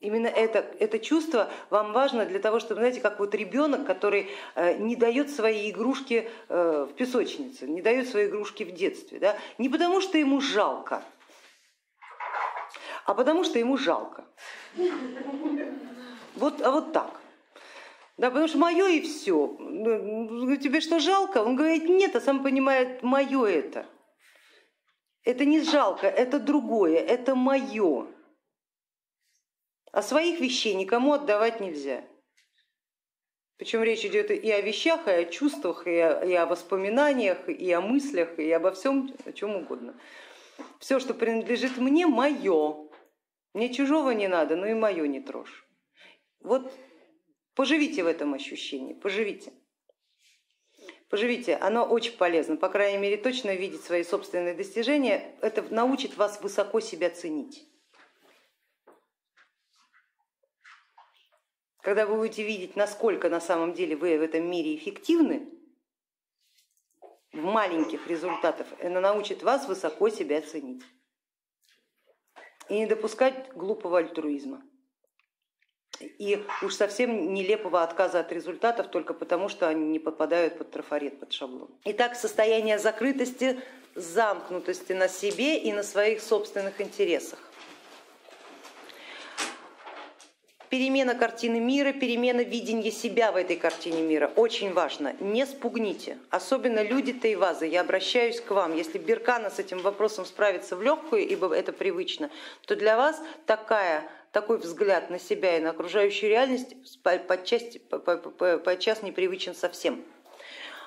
Именно 0.00 0.28
это, 0.28 0.64
это 0.78 0.98
чувство 0.98 1.50
вам 1.68 1.92
важно 1.92 2.24
для 2.24 2.38
того, 2.38 2.58
чтобы, 2.58 2.80
знаете, 2.80 3.02
как 3.02 3.18
вот 3.18 3.34
ребенок, 3.34 3.86
который 3.86 4.30
э, 4.54 4.78
не 4.78 4.96
дает 4.96 5.30
свои 5.30 5.70
игрушки 5.70 6.30
э, 6.48 6.86
в 6.90 6.94
песочнице, 6.94 7.68
не 7.68 7.82
дает 7.82 8.08
свои 8.08 8.26
игрушки 8.26 8.64
в 8.64 8.72
детстве. 8.72 9.18
Да? 9.18 9.36
Не 9.58 9.68
потому, 9.68 10.00
что 10.00 10.16
ему 10.16 10.40
жалко, 10.40 11.02
а 13.04 13.12
потому, 13.12 13.44
что 13.44 13.58
ему 13.58 13.76
жалко. 13.76 14.24
Вот, 16.36 16.62
а 16.62 16.70
вот 16.70 16.92
так. 16.92 17.19
Да, 18.20 18.28
потому 18.28 18.48
что 18.48 18.58
мое 18.58 18.86
и 18.88 19.00
все. 19.00 19.56
Ну, 19.58 20.54
тебе 20.56 20.82
что 20.82 21.00
жалко? 21.00 21.42
Он 21.42 21.56
говорит, 21.56 21.88
нет, 21.88 22.14
а 22.14 22.20
сам 22.20 22.42
понимает, 22.42 23.02
мое 23.02 23.46
это. 23.46 23.86
Это 25.24 25.46
не 25.46 25.62
жалко, 25.62 26.06
это 26.06 26.38
другое, 26.38 26.98
это 26.98 27.34
мое. 27.34 28.08
А 29.90 30.02
своих 30.02 30.38
вещей 30.38 30.74
никому 30.74 31.14
отдавать 31.14 31.60
нельзя. 31.60 32.04
Причем 33.56 33.82
речь 33.84 34.04
идет 34.04 34.30
и 34.30 34.50
о 34.50 34.60
вещах, 34.60 35.08
и 35.08 35.12
о 35.12 35.24
чувствах, 35.24 35.86
и 35.86 35.96
о, 35.96 36.22
и 36.22 36.34
о 36.34 36.44
воспоминаниях, 36.44 37.48
и 37.48 37.72
о 37.72 37.80
мыслях, 37.80 38.38
и 38.38 38.50
обо 38.50 38.72
всем, 38.72 39.16
о 39.24 39.32
чем 39.32 39.56
угодно. 39.56 39.98
Все, 40.78 41.00
что 41.00 41.14
принадлежит 41.14 41.78
мне, 41.78 42.06
мое. 42.06 42.86
Мне 43.54 43.72
чужого 43.72 44.10
не 44.10 44.28
надо, 44.28 44.56
но 44.56 44.66
и 44.66 44.74
мое 44.74 45.06
не 45.06 45.20
трожь. 45.20 45.66
Вот 46.40 46.70
поживите 47.60 48.02
в 48.02 48.06
этом 48.06 48.32
ощущении, 48.32 48.94
поживите. 48.94 49.52
Поживите, 51.10 51.56
оно 51.56 51.84
очень 51.84 52.16
полезно, 52.16 52.56
по 52.56 52.70
крайней 52.70 52.96
мере 52.96 53.18
точно 53.18 53.54
видеть 53.54 53.84
свои 53.84 54.02
собственные 54.02 54.54
достижения, 54.54 55.36
это 55.42 55.60
научит 55.70 56.16
вас 56.16 56.40
высоко 56.40 56.80
себя 56.80 57.10
ценить. 57.10 57.68
Когда 61.82 62.06
вы 62.06 62.16
будете 62.16 62.44
видеть, 62.44 62.76
насколько 62.76 63.28
на 63.28 63.42
самом 63.42 63.74
деле 63.74 63.94
вы 63.94 64.18
в 64.18 64.22
этом 64.22 64.50
мире 64.50 64.74
эффективны, 64.74 65.46
в 67.30 67.42
маленьких 67.42 68.06
результатах, 68.06 68.68
это 68.78 69.00
научит 69.00 69.42
вас 69.42 69.68
высоко 69.68 70.08
себя 70.08 70.40
ценить 70.40 70.82
и 72.70 72.78
не 72.78 72.86
допускать 72.86 73.52
глупого 73.52 73.98
альтруизма 73.98 74.62
и 76.00 76.42
уж 76.62 76.74
совсем 76.74 77.34
нелепого 77.34 77.82
отказа 77.82 78.20
от 78.20 78.32
результатов 78.32 78.88
только 78.88 79.14
потому, 79.14 79.48
что 79.48 79.68
они 79.68 79.86
не 79.86 79.98
попадают 79.98 80.58
под 80.58 80.70
трафарет, 80.70 81.20
под 81.20 81.32
шаблон. 81.32 81.68
Итак, 81.84 82.16
состояние 82.16 82.78
закрытости, 82.78 83.60
замкнутости 83.94 84.92
на 84.92 85.08
себе 85.08 85.58
и 85.58 85.72
на 85.72 85.82
своих 85.82 86.22
собственных 86.22 86.80
интересах. 86.80 87.38
Перемена 90.70 91.16
картины 91.16 91.58
мира, 91.58 91.92
перемена 91.92 92.42
видения 92.42 92.92
себя 92.92 93.32
в 93.32 93.36
этой 93.36 93.56
картине 93.56 94.02
мира 94.02 94.30
очень 94.36 94.72
важно. 94.72 95.16
Не 95.18 95.44
спугните, 95.44 96.18
особенно 96.30 96.80
люди 96.80 97.12
Тайвазы. 97.12 97.66
Я 97.66 97.80
обращаюсь 97.80 98.40
к 98.40 98.52
вам. 98.52 98.76
Если 98.76 98.98
Беркана 98.98 99.50
с 99.50 99.58
этим 99.58 99.80
вопросом 99.80 100.24
справится 100.24 100.76
в 100.76 100.82
легкую, 100.82 101.26
ибо 101.26 101.52
это 101.52 101.72
привычно, 101.72 102.30
то 102.66 102.76
для 102.76 102.96
вас 102.96 103.20
такая 103.46 104.08
такой 104.32 104.58
взгляд 104.58 105.10
на 105.10 105.18
себя 105.18 105.56
и 105.56 105.60
на 105.60 105.70
окружающую 105.70 106.30
реальность 106.30 106.76
подчас, 107.26 107.62
подчас 108.64 109.02
непривычен 109.02 109.54
совсем. 109.54 110.04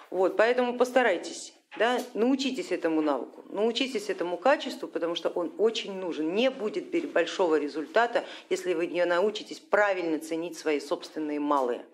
Вот, 0.10 0.38
поэтому 0.38 0.78
постарайтесь, 0.78 1.54
да, 1.78 2.00
научитесь 2.14 2.72
этому 2.72 3.02
навыку, 3.02 3.44
научитесь 3.50 4.10
этому 4.10 4.38
качеству, 4.38 4.88
потому 4.88 5.16
что 5.16 5.30
он 5.30 5.54
очень 5.58 5.94
нужен. 5.94 6.36
Не 6.36 6.52
будет 6.52 6.92
большого 7.12 7.60
результата, 7.60 8.24
если 8.50 8.74
вы 8.74 8.88
не 8.88 9.04
научитесь 9.06 9.60
правильно 9.60 10.20
ценить 10.20 10.58
свои 10.58 10.80
собственные 10.80 11.40
малые. 11.40 11.86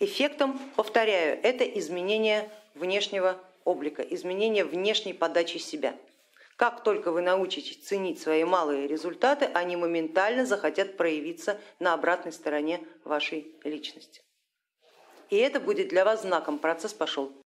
Эффектом, 0.00 0.58
повторяю, 0.74 1.38
это 1.42 1.64
изменение 1.64 2.50
внешнего 2.74 3.38
облика, 3.64 4.02
изменение 4.02 4.64
внешней 4.64 5.12
подачи 5.12 5.58
себя. 5.58 5.94
Как 6.56 6.82
только 6.82 7.10
вы 7.10 7.22
научитесь 7.22 7.84
ценить 7.84 8.20
свои 8.20 8.44
малые 8.44 8.86
результаты, 8.86 9.46
они 9.46 9.76
моментально 9.76 10.46
захотят 10.46 10.96
проявиться 10.96 11.58
на 11.78 11.94
обратной 11.94 12.32
стороне 12.32 12.86
вашей 13.04 13.56
личности. 13.64 14.22
И 15.30 15.36
это 15.36 15.60
будет 15.60 15.88
для 15.88 16.04
вас 16.04 16.22
знаком, 16.22 16.58
процесс 16.58 16.92
пошел. 16.92 17.41